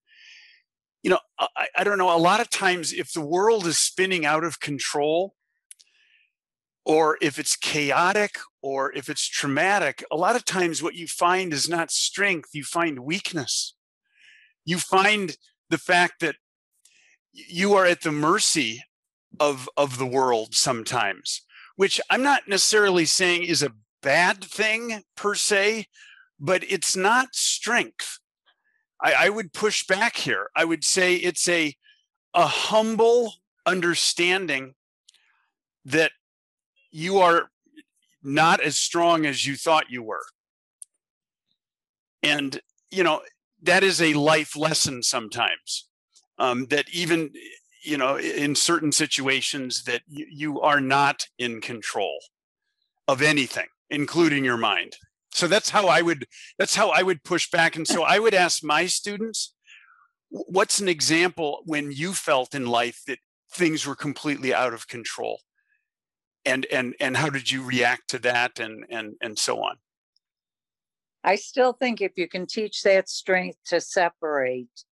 You 1.03 1.11
know, 1.11 1.19
I, 1.39 1.67
I 1.77 1.83
don't 1.83 1.97
know. 1.97 2.15
A 2.15 2.17
lot 2.17 2.41
of 2.41 2.49
times, 2.49 2.93
if 2.93 3.11
the 3.11 3.25
world 3.25 3.65
is 3.65 3.77
spinning 3.77 4.25
out 4.25 4.43
of 4.43 4.59
control, 4.59 5.33
or 6.89 7.19
if 7.21 7.37
it's 7.37 7.55
chaotic, 7.55 8.39
or 8.63 8.91
if 8.93 9.09
it's 9.09 9.27
traumatic, 9.27 10.03
a 10.11 10.15
lot 10.15 10.35
of 10.35 10.43
times 10.43 10.81
what 10.81 10.95
you 10.95 11.05
find 11.05 11.53
is 11.53 11.69
not 11.69 11.91
strength. 11.91 12.49
You 12.53 12.63
find 12.63 13.01
weakness. 13.01 13.75
You 14.65 14.79
find 14.79 15.37
the 15.69 15.77
fact 15.77 16.19
that 16.21 16.37
you 17.31 17.75
are 17.75 17.85
at 17.85 18.01
the 18.01 18.11
mercy 18.11 18.81
of 19.39 19.69
of 19.77 19.99
the 19.99 20.05
world 20.07 20.55
sometimes 20.55 21.43
which 21.75 22.01
i'm 22.09 22.23
not 22.23 22.47
necessarily 22.47 23.05
saying 23.05 23.43
is 23.43 23.61
a 23.61 23.75
bad 24.01 24.43
thing 24.43 25.03
per 25.15 25.35
se 25.35 25.85
but 26.39 26.63
it's 26.67 26.95
not 26.95 27.35
strength 27.35 28.17
i, 28.99 29.13
I 29.25 29.29
would 29.29 29.53
push 29.53 29.85
back 29.85 30.17
here 30.17 30.49
i 30.55 30.65
would 30.65 30.83
say 30.83 31.13
it's 31.15 31.47
a 31.47 31.75
a 32.33 32.47
humble 32.47 33.33
understanding 33.67 34.73
that 35.85 36.11
you 36.91 37.19
are 37.19 37.49
not 38.21 38.59
as 38.59 38.77
strong 38.77 39.25
as 39.25 39.45
you 39.45 39.55
thought 39.55 39.89
you 39.89 40.03
were. 40.03 40.25
And 42.21 42.59
you 42.91 43.03
know 43.03 43.21
that 43.61 43.83
is 43.83 44.01
a 44.01 44.13
life 44.13 44.55
lesson 44.55 45.03
sometimes 45.03 45.87
um, 46.37 46.65
that 46.67 46.89
even 46.91 47.31
you 47.83 47.97
know 47.97 48.17
in 48.17 48.55
certain 48.55 48.91
situations 48.91 49.83
that 49.83 50.01
you, 50.07 50.25
you 50.29 50.61
are 50.61 50.81
not 50.81 51.27
in 51.37 51.61
control 51.61 52.19
of 53.07 53.21
anything 53.21 53.67
including 53.89 54.45
your 54.45 54.57
mind. 54.57 54.95
So 55.31 55.47
that's 55.47 55.69
how 55.69 55.87
i 55.87 56.01
would 56.01 56.25
that's 56.57 56.75
how 56.75 56.89
i 56.89 57.03
would 57.03 57.23
push 57.23 57.49
back. 57.49 57.75
And 57.75 57.87
so 57.87 58.03
i 58.03 58.19
would 58.19 58.33
ask 58.33 58.63
my 58.63 58.85
students 58.85 59.53
what's 60.29 60.79
an 60.79 60.87
example 60.87 61.61
when 61.65 61.91
you 61.91 62.13
felt 62.13 62.53
in 62.53 62.65
life 62.67 63.01
that 63.07 63.19
things 63.51 63.85
were 63.85 63.95
completely 63.95 64.53
out 64.53 64.73
of 64.73 64.87
control 64.87 65.39
and 66.45 66.65
and 66.71 66.95
and 66.99 67.17
how 67.17 67.29
did 67.29 67.51
you 67.51 67.63
react 67.63 68.09
to 68.09 68.19
that 68.19 68.59
and 68.59 68.85
and 68.89 69.15
and 69.21 69.37
so 69.37 69.61
on 69.61 69.75
I 71.23 71.35
still 71.35 71.73
think 71.73 72.01
if 72.01 72.13
you 72.15 72.27
can 72.27 72.45
teach 72.45 72.81
that 72.83 73.09
strength 73.09 73.57
to 73.67 73.81
separate 73.81 74.85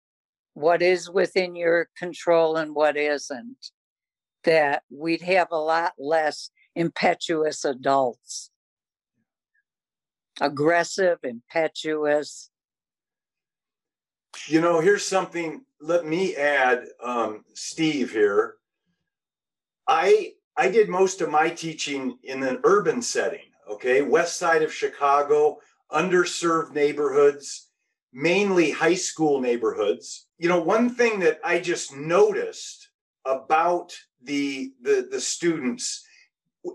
what 0.54 0.82
is 0.82 1.10
within 1.10 1.56
your 1.56 1.90
control 1.98 2.56
and 2.56 2.74
what 2.74 2.98
isn't, 2.98 3.72
that 4.44 4.84
we'd 4.90 5.22
have 5.22 5.50
a 5.52 5.58
lot 5.58 5.94
less 6.00 6.50
impetuous 6.76 7.64
adults. 7.66 8.50
Aggressive, 10.42 11.20
impetuous. 11.24 12.50
You 14.48 14.62
know, 14.62 14.80
here's 14.80 15.06
something. 15.06 15.64
Let 15.80 16.06
me 16.06 16.36
add, 16.36 16.86
um, 17.04 17.44
Steve 17.54 18.12
here. 18.12 18.56
I 19.88 20.34
I 20.58 20.70
did 20.70 20.90
most 20.90 21.22
of 21.22 21.30
my 21.30 21.50
teaching 21.50 22.18
in 22.24 22.44
an 22.44 22.60
urban 22.64 23.02
setting. 23.02 23.52
Okay, 23.70 24.02
west 24.02 24.38
side 24.38 24.62
of 24.62 24.74
Chicago, 24.74 25.58
underserved 25.92 26.74
neighborhoods, 26.74 27.70
mainly 28.14 28.72
high 28.72 28.94
school 28.94 29.42
neighborhoods. 29.42 30.28
You 30.38 30.50
know, 30.50 30.62
one 30.62 30.90
thing 30.90 31.20
that 31.22 31.40
I 31.44 31.60
just 31.60 31.96
noticed 31.96 32.90
about 33.26 33.94
the 34.22 34.74
the 34.82 35.08
the 35.10 35.20
students 35.20 36.06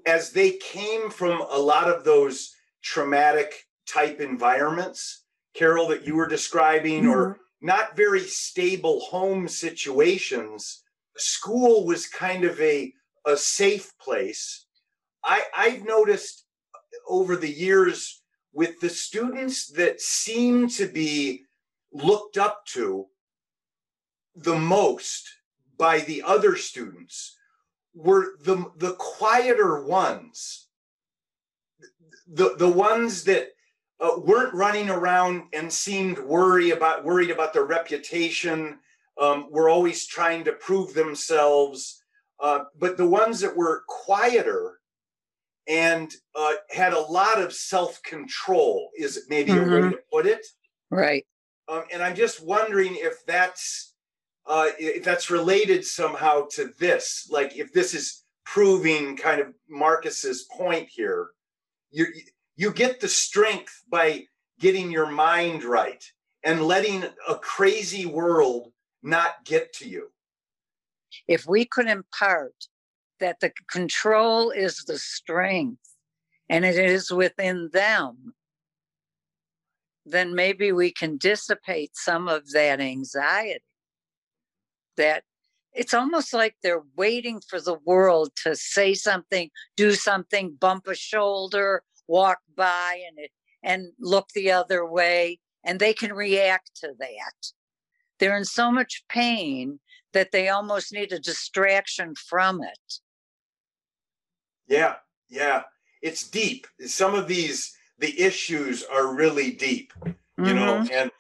as 0.06 0.30
they 0.30 0.52
came 0.52 1.10
from 1.10 1.40
a 1.50 1.58
lot 1.58 1.88
of 1.88 2.04
those 2.04 2.54
traumatic 2.82 3.66
type 3.86 4.20
environments, 4.20 5.24
Carol, 5.54 5.88
that 5.88 6.06
you 6.06 6.14
were 6.14 6.28
describing, 6.28 7.06
or 7.06 7.30
mm-hmm. 7.30 7.66
not 7.66 7.96
very 7.96 8.20
stable 8.20 9.00
home 9.00 9.48
situations, 9.48 10.82
school 11.16 11.84
was 11.84 12.06
kind 12.06 12.44
of 12.44 12.60
a, 12.60 12.92
a 13.26 13.36
safe 13.36 13.92
place. 13.98 14.66
I, 15.24 15.42
I've 15.56 15.84
noticed 15.84 16.46
over 17.08 17.36
the 17.36 17.50
years 17.50 18.22
with 18.52 18.80
the 18.80 18.88
students 18.88 19.68
that 19.68 20.00
seem 20.00 20.68
to 20.68 20.86
be 20.86 21.44
looked 21.92 22.36
up 22.38 22.64
to 22.66 23.06
the 24.34 24.56
most 24.56 25.28
by 25.76 26.00
the 26.00 26.22
other 26.22 26.56
students 26.56 27.36
were 27.94 28.36
the, 28.42 28.64
the 28.76 28.92
quieter 28.92 29.84
ones, 29.84 30.68
the, 32.26 32.54
the 32.56 32.68
ones 32.68 33.24
that 33.24 33.48
uh, 34.00 34.18
weren't 34.18 34.54
running 34.54 34.88
around 34.88 35.42
and 35.52 35.72
seemed 35.72 36.18
worry 36.18 36.70
about 36.70 37.04
worried 37.04 37.30
about 37.30 37.52
their 37.52 37.64
reputation. 37.64 38.78
Um, 39.20 39.48
were 39.50 39.68
always 39.68 40.06
trying 40.06 40.44
to 40.44 40.52
prove 40.52 40.94
themselves, 40.94 41.99
uh, 42.40 42.64
but 42.78 42.96
the 42.96 43.06
ones 43.06 43.40
that 43.40 43.56
were 43.56 43.84
quieter 43.88 44.80
and 45.68 46.12
uh, 46.34 46.52
had 46.70 46.92
a 46.92 47.00
lot 47.00 47.40
of 47.40 47.52
self 47.52 48.02
control 48.02 48.90
is 48.96 49.26
maybe 49.28 49.52
a 49.52 49.62
way 49.62 49.68
Mhm. 49.68 49.90
to 49.90 49.98
put 50.10 50.26
it. 50.26 50.46
Right. 50.90 51.26
Um, 51.68 51.84
and 51.92 52.02
I'm 52.02 52.16
just 52.16 52.40
wondering 52.42 52.96
if 52.96 53.24
that's 53.26 53.94
uh, 54.46 54.70
if 54.78 55.04
that's 55.04 55.30
related 55.30 55.84
somehow 55.84 56.46
to 56.52 56.72
this, 56.78 57.28
like 57.30 57.56
if 57.56 57.72
this 57.72 57.94
is 57.94 58.24
proving 58.44 59.16
kind 59.16 59.40
of 59.40 59.54
Marcus's 59.68 60.44
point 60.44 60.88
here. 60.88 61.30
You 61.90 62.06
you 62.56 62.72
get 62.72 62.98
the 63.00 63.08
strength 63.08 63.82
by 63.88 64.24
getting 64.58 64.90
your 64.90 65.10
mind 65.10 65.62
right 65.64 66.04
and 66.42 66.62
letting 66.62 67.04
a 67.28 67.36
crazy 67.36 68.06
world 68.06 68.72
not 69.02 69.44
get 69.44 69.72
to 69.74 69.88
you. 69.88 70.10
If 71.28 71.46
we 71.46 71.64
could 71.64 71.86
impart 71.86 72.54
that 73.20 73.40
the 73.40 73.52
control 73.70 74.50
is 74.50 74.84
the 74.86 74.98
strength 74.98 75.80
and 76.48 76.64
it 76.64 76.76
is 76.76 77.10
within 77.10 77.70
them, 77.72 78.34
then 80.06 80.34
maybe 80.34 80.72
we 80.72 80.92
can 80.92 81.16
dissipate 81.16 81.92
some 81.94 82.28
of 82.28 82.50
that 82.52 82.80
anxiety. 82.80 83.62
That 84.96 85.24
it's 85.72 85.94
almost 85.94 86.32
like 86.32 86.56
they're 86.62 86.82
waiting 86.96 87.40
for 87.48 87.60
the 87.60 87.78
world 87.84 88.32
to 88.42 88.56
say 88.56 88.94
something, 88.94 89.50
do 89.76 89.92
something, 89.92 90.56
bump 90.58 90.88
a 90.88 90.94
shoulder, 90.94 91.82
walk 92.08 92.38
by 92.56 93.00
and 93.08 93.18
it 93.18 93.30
and 93.62 93.92
look 94.00 94.28
the 94.34 94.50
other 94.50 94.84
way 94.84 95.38
and 95.64 95.78
they 95.78 95.92
can 95.92 96.12
react 96.12 96.70
to 96.76 96.92
that. 96.98 97.52
They're 98.20 98.36
in 98.36 98.44
so 98.44 98.70
much 98.70 99.02
pain 99.08 99.80
that 100.12 100.30
they 100.30 100.48
almost 100.48 100.92
need 100.92 101.12
a 101.12 101.18
distraction 101.18 102.14
from 102.14 102.62
it. 102.62 102.94
Yeah, 104.68 104.96
yeah. 105.28 105.62
It's 106.02 106.28
deep. 106.28 106.66
Some 106.86 107.14
of 107.14 107.26
these 107.26 107.76
the 107.98 108.18
issues 108.18 108.82
are 108.84 109.14
really 109.14 109.50
deep, 109.52 109.92
you 110.06 110.14
mm-hmm. 110.38 110.54
know, 110.54 110.86
and 110.90 111.10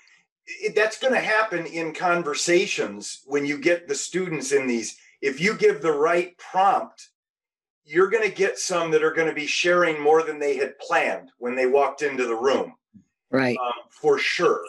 it, 0.46 0.74
that's 0.74 0.98
going 0.98 1.12
to 1.12 1.20
happen 1.20 1.66
in 1.66 1.92
conversations 1.92 3.20
when 3.26 3.44
you 3.44 3.58
get 3.58 3.86
the 3.86 3.94
students 3.94 4.52
in 4.52 4.66
these. 4.66 4.96
If 5.20 5.40
you 5.40 5.54
give 5.54 5.82
the 5.82 5.92
right 5.92 6.36
prompt, 6.38 7.10
you're 7.84 8.08
going 8.08 8.28
to 8.28 8.34
get 8.34 8.58
some 8.58 8.90
that 8.92 9.04
are 9.04 9.12
going 9.12 9.28
to 9.28 9.34
be 9.34 9.46
sharing 9.46 10.00
more 10.00 10.22
than 10.22 10.38
they 10.38 10.56
had 10.56 10.78
planned 10.78 11.30
when 11.38 11.54
they 11.54 11.66
walked 11.66 12.00
into 12.02 12.26
the 12.26 12.34
room. 12.34 12.74
Right. 13.30 13.58
Um, 13.62 13.72
for 13.90 14.18
sure. 14.18 14.64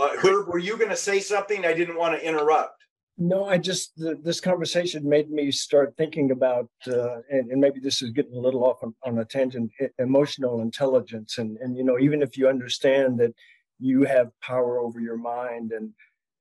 Uh, 0.00 0.16
Herb, 0.16 0.48
were 0.48 0.58
you 0.58 0.78
going 0.78 0.88
to 0.88 0.96
say 0.96 1.20
something? 1.20 1.66
I 1.66 1.74
didn't 1.74 1.98
want 1.98 2.18
to 2.18 2.26
interrupt. 2.26 2.82
No, 3.18 3.44
I 3.44 3.58
just 3.58 3.94
the, 3.98 4.18
this 4.22 4.40
conversation 4.40 5.06
made 5.06 5.30
me 5.30 5.50
start 5.50 5.94
thinking 5.98 6.30
about, 6.30 6.70
uh, 6.88 7.18
and, 7.28 7.50
and, 7.50 7.60
maybe 7.60 7.80
this 7.80 8.00
is 8.00 8.10
getting 8.12 8.34
a 8.34 8.40
little 8.40 8.64
off 8.64 8.78
on, 8.82 8.94
on, 9.04 9.18
a 9.18 9.26
tangent, 9.26 9.70
emotional 9.98 10.62
intelligence, 10.62 11.36
and 11.36 11.58
and 11.58 11.76
you 11.76 11.84
know 11.84 11.98
even 11.98 12.22
if 12.22 12.38
you 12.38 12.48
understand 12.48 13.20
that 13.20 13.34
you 13.78 14.04
have 14.04 14.30
power 14.40 14.78
over 14.78 15.00
your 15.00 15.18
mind, 15.18 15.72
and 15.72 15.92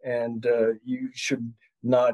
and 0.06 0.46
uh, 0.46 0.70
you 0.86 1.10
should 1.14 1.54
not 1.84 2.14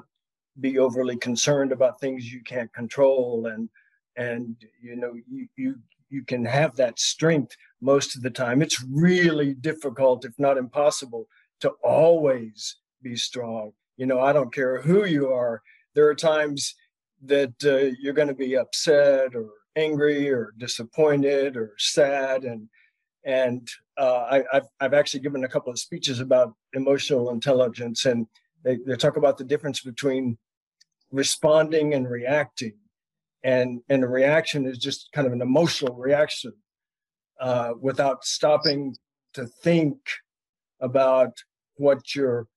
be 0.59 0.79
overly 0.79 1.17
concerned 1.17 1.71
about 1.71 1.99
things 1.99 2.33
you 2.33 2.41
can't 2.41 2.73
control, 2.73 3.45
and 3.45 3.69
and 4.17 4.55
you 4.81 4.95
know 4.95 5.13
you 5.29 5.47
you 5.57 5.75
you 6.09 6.23
can 6.23 6.43
have 6.43 6.75
that 6.75 6.97
strength 6.97 7.55
most 7.85 8.15
of 8.15 8.23
the 8.23 8.29
time. 8.31 8.61
It's 8.61 8.83
really 8.83 9.53
difficult, 9.53 10.25
if 10.25 10.33
not 10.37 10.57
impossible, 10.57 11.27
to 11.61 11.69
always 11.83 12.77
be 13.01 13.15
strong 13.15 13.71
you 13.97 14.05
know, 14.05 14.19
I 14.19 14.33
don't 14.33 14.53
care 14.53 14.81
who 14.81 15.05
you 15.05 15.31
are. 15.31 15.61
There 15.93 16.07
are 16.07 16.15
times 16.15 16.75
that 17.23 17.53
uh, 17.63 17.95
you're 17.99 18.13
going 18.13 18.27
to 18.27 18.33
be 18.33 18.57
upset 18.57 19.35
or 19.35 19.49
angry 19.75 20.29
or 20.29 20.53
disappointed 20.57 21.55
or 21.55 21.73
sad, 21.77 22.43
and 22.43 22.67
and 23.25 23.67
uh, 23.97 24.25
I, 24.29 24.43
have 24.51 24.67
I've 24.79 24.93
actually 24.93 25.21
given 25.21 25.43
a 25.43 25.49
couple 25.49 25.71
of 25.71 25.79
speeches 25.79 26.19
about 26.19 26.53
emotional 26.73 27.31
intelligence, 27.31 28.05
and 28.05 28.27
they, 28.63 28.77
they 28.85 28.95
talk 28.95 29.17
about 29.17 29.37
the 29.37 29.43
difference 29.43 29.81
between 29.81 30.37
responding 31.11 31.93
and 31.93 32.09
reacting, 32.09 32.77
and 33.43 33.81
and 33.89 34.03
a 34.03 34.07
reaction 34.07 34.65
is 34.65 34.77
just 34.77 35.09
kind 35.13 35.25
of 35.25 35.33
an 35.33 35.41
emotional 35.41 35.95
reaction 35.95 36.53
uh, 37.39 37.73
without 37.79 38.23
stopping 38.25 38.95
to 39.33 39.45
think 39.45 39.97
about 40.79 41.33
what 41.77 42.15
you're 42.15 42.47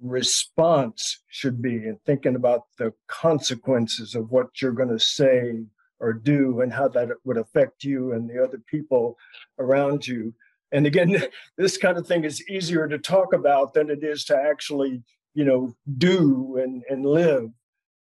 response 0.00 1.22
should 1.28 1.60
be 1.60 1.74
and 1.74 2.00
thinking 2.04 2.36
about 2.36 2.62
the 2.78 2.92
consequences 3.08 4.14
of 4.14 4.30
what 4.30 4.46
you're 4.60 4.72
going 4.72 4.88
to 4.88 4.98
say 4.98 5.64
or 6.00 6.12
do 6.12 6.60
and 6.60 6.72
how 6.72 6.86
that 6.86 7.08
would 7.24 7.36
affect 7.36 7.82
you 7.82 8.12
and 8.12 8.30
the 8.30 8.42
other 8.42 8.58
people 8.70 9.16
around 9.58 10.06
you. 10.06 10.32
And 10.70 10.86
again 10.86 11.24
this 11.56 11.76
kind 11.76 11.98
of 11.98 12.06
thing 12.06 12.24
is 12.24 12.48
easier 12.48 12.86
to 12.86 12.98
talk 12.98 13.32
about 13.32 13.74
than 13.74 13.90
it 13.90 14.04
is 14.04 14.24
to 14.26 14.36
actually 14.36 15.02
you 15.34 15.44
know 15.44 15.74
do 15.96 16.58
and 16.62 16.82
and 16.88 17.04
live. 17.04 17.50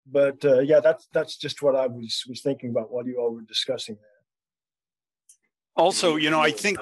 But 0.07 0.45
uh, 0.45 0.61
yeah 0.61 0.81
that's 0.81 1.09
that's 1.13 1.37
just 1.37 1.63
what 1.63 1.77
i 1.77 1.87
was 1.87 2.25
was 2.29 2.43
thinking 2.43 2.71
about 2.71 2.93
while 2.93 3.07
you 3.07 3.19
all 3.19 3.35
were 3.35 3.43
discussing 3.43 3.95
that 3.95 4.14
also 5.77 6.17
you 6.17 6.31
know 6.31 6.41
i 6.41 6.51
think 6.51 6.79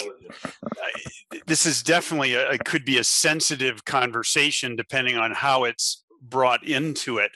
this 1.47 1.67
is 1.67 1.83
definitely 1.83 2.35
a, 2.35 2.59
could 2.59 2.85
be 2.85 2.99
a 2.99 3.05
sensitive 3.05 3.85
conversation 3.85 4.77
depending 4.77 5.17
on 5.17 5.33
how 5.33 5.65
it's 5.65 6.05
brought 6.21 6.65
into 6.67 7.19
it 7.19 7.33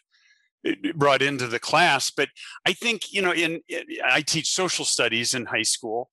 brought 0.95 1.23
into 1.23 1.47
the 1.47 1.59
class 1.59 2.11
but 2.11 2.29
i 2.67 2.73
think 2.73 3.13
you 3.13 3.23
know 3.23 3.33
in 3.33 3.61
i 4.05 4.21
teach 4.21 4.51
social 4.51 4.85
studies 4.85 5.35
in 5.35 5.47
high 5.47 5.63
school. 5.63 6.11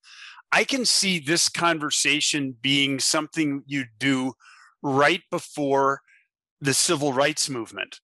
I 0.53 0.65
can 0.65 0.85
see 0.85 1.17
this 1.17 1.49
conversation 1.49 2.55
being 2.61 2.99
something 2.99 3.63
you 3.65 3.85
do 3.97 4.33
right 4.83 5.21
before 5.31 6.01
the 6.61 6.75
civil 6.75 7.11
rights 7.11 7.49
movement 7.49 7.99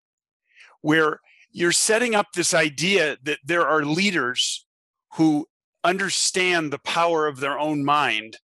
where 0.82 1.20
you're 1.52 1.72
setting 1.72 2.16
up 2.16 2.28
this 2.34 2.56
idea 2.56 3.18
that 3.22 3.38
there 3.46 3.68
are 3.68 3.86
leaders 3.86 4.66
who 5.14 5.46
understand 5.84 6.72
the 6.72 6.80
power 6.80 7.28
of 7.28 7.40
their 7.40 7.58
own 7.58 7.84
mind 7.84 8.38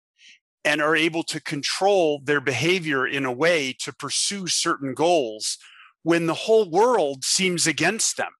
and 0.65 0.81
are 0.81 0.95
able 0.95 1.23
to 1.25 1.41
control 1.41 2.21
their 2.23 2.41
behavior 2.41 3.07
in 3.07 3.25
a 3.25 3.33
way 3.33 3.75
to 3.81 3.93
pursue 3.93 4.47
certain 4.47 4.95
goals 4.95 5.59
when 6.03 6.27
the 6.27 6.35
whole 6.35 6.69
world 6.71 7.25
seems 7.25 7.67
against 7.67 8.17
them. 8.17 8.33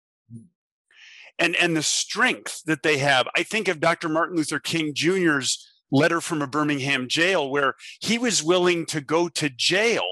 And 1.39 1.57
and 1.57 1.77
the 1.77 1.83
strength 1.83 2.63
that 2.67 2.83
they 2.83 2.99
have. 2.99 3.27
I 3.35 3.43
think 3.43 3.67
of 3.67 3.81
dr 3.81 4.09
martin 4.09 4.37
luther 4.37 4.61
king 4.61 4.95
jr's 4.95 5.67
letter 5.91 6.21
from 6.21 6.43
a 6.43 6.47
birmingham 6.47 7.09
jail 7.09 7.51
where 7.51 7.75
he 8.01 8.19
was 8.19 8.43
willing 8.43 8.87
to 8.87 9.01
go 9.01 9.29
to 9.29 9.49
jail 9.49 10.05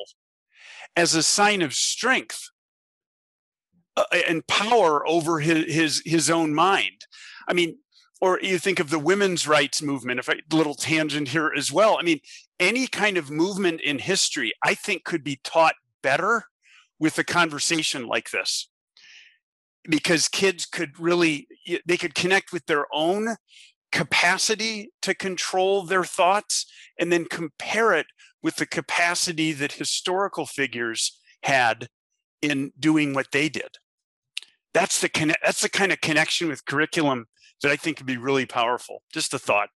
as 0.96 1.14
a 1.14 1.22
sign 1.22 1.62
of 1.62 1.74
strength 1.74 2.50
uh, 3.96 4.04
and 4.28 4.46
power 4.46 5.06
over 5.06 5.40
his, 5.40 5.72
his 5.72 6.02
his 6.04 6.30
own 6.30 6.54
mind. 6.54 7.06
I 7.46 7.52
mean 7.52 7.76
or 8.20 8.38
you 8.42 8.58
think 8.58 8.80
of 8.80 8.90
the 8.90 8.98
women's 8.98 9.48
rights 9.48 9.80
movement 9.80 10.20
if 10.20 10.28
I, 10.28 10.34
a 10.34 10.56
little 10.56 10.74
tangent 10.74 11.28
here 11.28 11.52
as 11.56 11.72
well 11.72 11.96
i 11.98 12.02
mean 12.02 12.20
any 12.58 12.86
kind 12.86 13.16
of 13.16 13.30
movement 13.30 13.80
in 13.80 13.98
history 13.98 14.52
i 14.64 14.74
think 14.74 15.04
could 15.04 15.24
be 15.24 15.40
taught 15.42 15.74
better 16.02 16.44
with 17.00 17.18
a 17.18 17.24
conversation 17.24 18.06
like 18.06 18.30
this. 18.30 18.68
Because 19.88 20.28
kids 20.28 20.66
could 20.66 21.00
really 21.00 21.48
they 21.86 21.96
could 21.96 22.14
connect 22.14 22.52
with 22.52 22.66
their 22.66 22.86
own 22.92 23.36
capacity 23.90 24.92
to 25.02 25.14
control 25.14 25.82
their 25.82 26.04
thoughts 26.04 26.66
and 26.98 27.10
then 27.10 27.24
compare 27.24 27.92
it 27.94 28.06
with 28.42 28.56
the 28.56 28.66
capacity 28.66 29.52
that 29.52 29.72
historical 29.72 30.46
figures 30.46 31.18
had 31.42 31.88
in 32.42 32.72
doing 32.78 33.14
what 33.14 33.32
they 33.32 33.48
did. 33.48 33.78
That's 34.74 35.00
the 35.00 35.34
that's 35.42 35.62
the 35.62 35.70
kind 35.70 35.90
of 35.90 36.00
connection 36.02 36.48
with 36.48 36.66
curriculum 36.66 37.26
that 37.62 37.70
I 37.70 37.76
think 37.76 37.96
could 37.96 38.06
be 38.06 38.16
really 38.16 38.46
powerful. 38.46 39.02
Just 39.12 39.34
a 39.34 39.38
thought. 39.38 39.70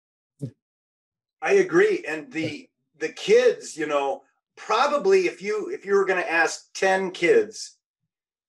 I 1.41 1.53
agree. 1.53 2.03
And 2.07 2.31
the 2.31 2.69
the 2.99 3.09
kids, 3.09 3.75
you 3.75 3.87
know, 3.87 4.23
probably 4.55 5.25
if 5.25 5.41
you 5.41 5.69
if 5.69 5.85
you 5.85 5.95
were 5.95 6.05
going 6.05 6.21
to 6.21 6.31
ask 6.31 6.71
10 6.73 7.11
kids, 7.11 7.77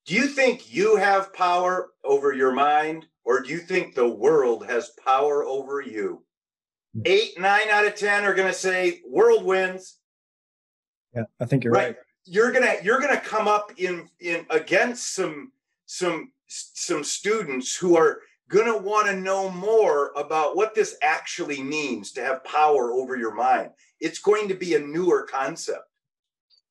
do 0.05 0.15
you 0.15 0.27
think 0.27 0.73
you 0.73 0.97
have 0.97 1.33
power 1.33 1.91
over 2.05 2.33
your 2.33 2.53
mind 2.53 3.07
or 3.25 3.41
do 3.41 3.51
you 3.51 3.59
think 3.59 3.95
the 3.95 4.09
world 4.09 4.67
has 4.67 4.91
power 5.05 5.45
over 5.45 5.81
you? 5.81 6.23
Hmm. 6.95 7.03
8 7.07 7.41
9 7.41 7.61
out 7.71 7.87
of 7.87 7.95
10 7.95 8.25
are 8.25 8.35
going 8.35 8.49
to 8.49 8.55
say 8.55 9.01
world 9.09 9.45
wins. 9.45 9.99
Yeah, 11.15 11.25
I 11.41 11.47
think 11.47 11.65
you're 11.65 11.73
right. 11.73 11.89
right. 11.89 11.97
You're 12.25 12.53
going 12.53 12.65
to 12.65 12.85
you're 12.85 13.01
going 13.01 13.15
to 13.15 13.21
come 13.21 13.49
up 13.49 13.73
in 13.79 14.09
in 14.21 14.47
against 14.51 15.15
some 15.15 15.53
some 15.87 16.33
some 16.47 17.03
students 17.03 17.75
who 17.75 17.97
are 17.97 18.21
going 18.53 18.67
to 18.67 18.79
want 18.79 19.07
to 19.07 19.17
know 19.17 19.51
more 19.51 20.13
about 20.15 20.57
what 20.57 20.75
this 20.75 20.97
actually 21.03 21.63
means 21.63 22.13
to 22.13 22.23
have 22.23 22.45
power 22.45 22.93
over 22.93 23.17
your 23.17 23.35
mind. 23.35 23.71
It's 23.99 24.19
going 24.19 24.47
to 24.49 24.55
be 24.55 24.75
a 24.75 24.79
newer 24.79 25.23
concept. 25.23 25.85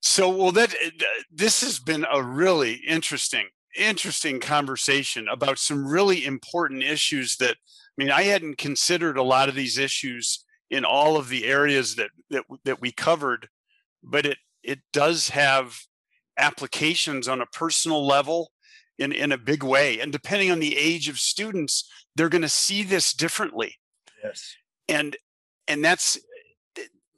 So, 0.01 0.29
well, 0.29 0.51
that 0.53 0.73
uh, 0.73 1.05
this 1.31 1.61
has 1.61 1.79
been 1.79 2.05
a 2.11 2.23
really 2.23 2.81
interesting, 2.87 3.47
interesting 3.75 4.39
conversation 4.39 5.27
about 5.27 5.57
some 5.57 5.87
really 5.87 6.25
important 6.25 6.83
issues 6.83 7.35
that 7.37 7.55
I 7.55 8.03
mean, 8.03 8.11
I 8.11 8.23
hadn't 8.23 8.57
considered 8.57 9.17
a 9.17 9.23
lot 9.23 9.49
of 9.49 9.55
these 9.55 9.77
issues 9.77 10.45
in 10.69 10.85
all 10.85 11.17
of 11.17 11.29
the 11.29 11.45
areas 11.45 11.95
that 11.95 12.09
that 12.29 12.43
that 12.63 12.81
we 12.81 12.91
covered, 12.91 13.49
but 14.03 14.25
it 14.25 14.37
it 14.63 14.79
does 14.93 15.29
have 15.29 15.77
applications 16.37 17.27
on 17.27 17.41
a 17.41 17.47
personal 17.47 18.05
level 18.05 18.51
in, 19.01 19.11
in 19.11 19.31
a 19.31 19.37
big 19.37 19.63
way. 19.63 19.99
And 19.99 20.11
depending 20.11 20.51
on 20.51 20.59
the 20.59 20.77
age 20.77 21.09
of 21.09 21.17
students, 21.17 21.89
they're 22.15 22.29
going 22.29 22.41
to 22.43 22.49
see 22.49 22.83
this 22.83 23.13
differently. 23.13 23.75
Yes. 24.23 24.55
And 24.87 25.17
and 25.67 25.83
that's 25.83 26.19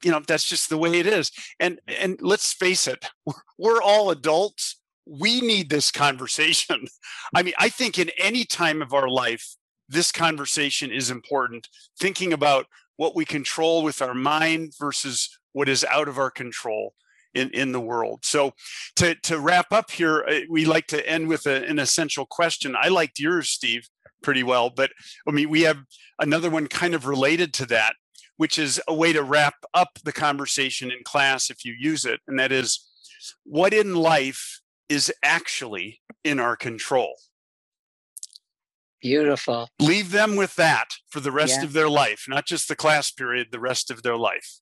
you 0.04 0.12
know 0.12 0.22
that's 0.28 0.48
just 0.48 0.69
the 0.69 0.78
way 0.78 1.00
it 1.00 1.08
is 1.08 1.32
and 1.60 1.80
and 1.88 2.17
let's 2.22 2.52
face 2.52 2.88
it 2.88 3.06
we're 3.58 3.82
all 3.82 4.12
adults 4.12 4.80
we 5.06 5.39
need 5.39 5.69
this 5.69 5.91
conversation 5.91 6.86
i 7.36 7.41
mean 7.41 7.54
i 7.58 7.69
think 7.69 7.98
in 7.98 8.12
any 8.17 8.43
time 8.43 8.82
of 8.82 8.93
our 8.93 9.08
life 9.08 9.56
this 9.88 10.12
conversation 10.12 10.91
is 10.91 11.10
important 11.10 11.69
thinking 12.00 12.34
about 12.34 12.65
what 12.98 13.15
we 13.15 13.26
control 13.26 13.82
with 13.82 14.02
our 14.02 14.13
mind 14.13 14.74
versus 14.78 15.39
what 15.54 15.69
is 15.69 15.86
out 15.86 16.10
of 16.10 16.17
our 16.17 16.30
control 16.30 16.93
in, 17.34 17.50
in 17.52 17.72
the 17.72 17.80
world 17.80 18.19
so 18.24 18.54
to, 18.96 19.15
to 19.15 19.39
wrap 19.39 19.72
up 19.72 19.91
here 19.91 20.24
uh, 20.28 20.39
we 20.50 20.65
like 20.65 20.88
to 20.88 21.08
end 21.08 21.28
with 21.28 21.46
a, 21.46 21.65
an 21.67 21.80
essential 21.80 22.26
question 22.26 22.76
i 22.80 22.88
liked 22.88 23.19
yours 23.19 23.50
steve 23.50 23.88
pretty 24.22 24.43
well 24.43 24.69
but 24.69 24.91
i 25.28 25.32
mean 25.32 25.50
we 25.50 25.62
have 25.62 25.80
another 26.19 26.50
one 26.50 26.67
kind 26.67 26.93
of 26.93 27.06
related 27.08 27.54
to 27.54 27.65
that 27.65 27.96
which 28.38 28.58
is 28.58 28.82
a 28.88 28.93
way 28.93 29.13
to 29.13 29.24
wrap 29.24 29.56
up 29.74 30.00
the 30.04 30.12
conversation 30.12 30.91
in 30.91 31.04
class 31.04 31.50
if 31.50 31.63
you 31.63 31.74
use 31.78 32.06
it. 32.06 32.19
And 32.28 32.39
that 32.39 32.52
is 32.52 32.89
what 33.43 33.74
in 33.74 33.96
life 33.96 34.60
is 34.89 35.13
actually 35.24 36.02
in 36.24 36.39
our 36.39 36.56
control. 36.56 37.15
Beautiful. 39.02 39.69
Leave 39.80 40.12
them 40.12 40.36
with 40.36 40.56
that 40.56 40.88
for 41.10 41.19
the 41.19 41.32
rest 41.32 41.58
Yeah. 41.60 41.65
of 41.65 41.74
their 41.74 41.89
life, 41.89 42.26
not 42.28 42.46
just 42.46 42.67
the 42.67 42.76
class 42.76 43.12
period, 43.12 43.48
the 43.52 43.60
rest 43.60 43.91
of 43.91 44.02
their 44.02 44.17
life. 44.17 44.60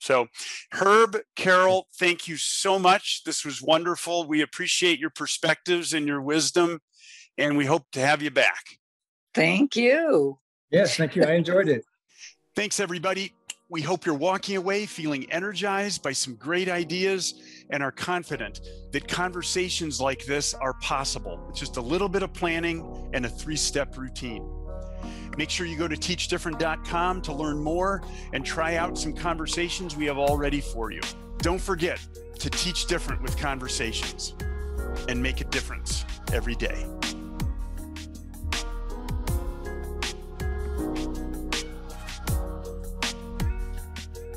So, 0.00 0.28
Herb, 0.72 1.18
Carol, 1.36 1.86
thank 1.98 2.26
you 2.26 2.36
so 2.36 2.78
much. 2.78 3.22
This 3.24 3.44
was 3.44 3.62
wonderful. 3.62 4.26
We 4.26 4.40
appreciate 4.40 4.98
your 4.98 5.10
perspectives 5.10 5.92
and 5.92 6.06
your 6.06 6.22
wisdom, 6.22 6.80
and 7.36 7.56
we 7.56 7.66
hope 7.66 7.84
to 7.92 8.00
have 8.00 8.22
you 8.22 8.30
back. 8.30 8.64
Thank 9.34 9.76
you. 9.76 10.38
Yes, 10.70 10.96
thank 10.96 11.16
you. 11.16 11.24
I 11.24 11.32
enjoyed 11.32 11.68
it. 11.68 11.84
Thanks, 12.56 12.80
everybody. 12.80 13.34
We 13.68 13.82
hope 13.82 14.04
you're 14.04 14.16
walking 14.16 14.56
away 14.56 14.86
feeling 14.86 15.30
energized 15.30 16.02
by 16.02 16.12
some 16.12 16.34
great 16.34 16.68
ideas 16.68 17.34
and 17.70 17.84
are 17.84 17.92
confident 17.92 18.60
that 18.90 19.06
conversations 19.06 20.00
like 20.00 20.24
this 20.24 20.54
are 20.54 20.74
possible 20.74 21.40
with 21.46 21.54
just 21.54 21.76
a 21.76 21.80
little 21.80 22.08
bit 22.08 22.24
of 22.24 22.32
planning 22.32 23.10
and 23.12 23.24
a 23.24 23.28
three 23.28 23.54
step 23.54 23.96
routine. 23.96 24.42
Make 25.36 25.50
sure 25.50 25.66
you 25.66 25.76
go 25.76 25.88
to 25.88 25.96
teachdifferent.com 25.96 27.22
to 27.22 27.32
learn 27.32 27.58
more 27.58 28.02
and 28.32 28.44
try 28.44 28.76
out 28.76 28.98
some 28.98 29.14
conversations 29.14 29.96
we 29.96 30.06
have 30.06 30.18
all 30.18 30.36
ready 30.36 30.60
for 30.60 30.90
you. 30.90 31.00
Don't 31.38 31.60
forget 31.60 32.00
to 32.38 32.50
teach 32.50 32.86
different 32.86 33.22
with 33.22 33.36
conversations 33.38 34.34
and 35.08 35.22
make 35.22 35.40
a 35.40 35.44
difference 35.44 36.04
every 36.32 36.54
day. 36.54 36.86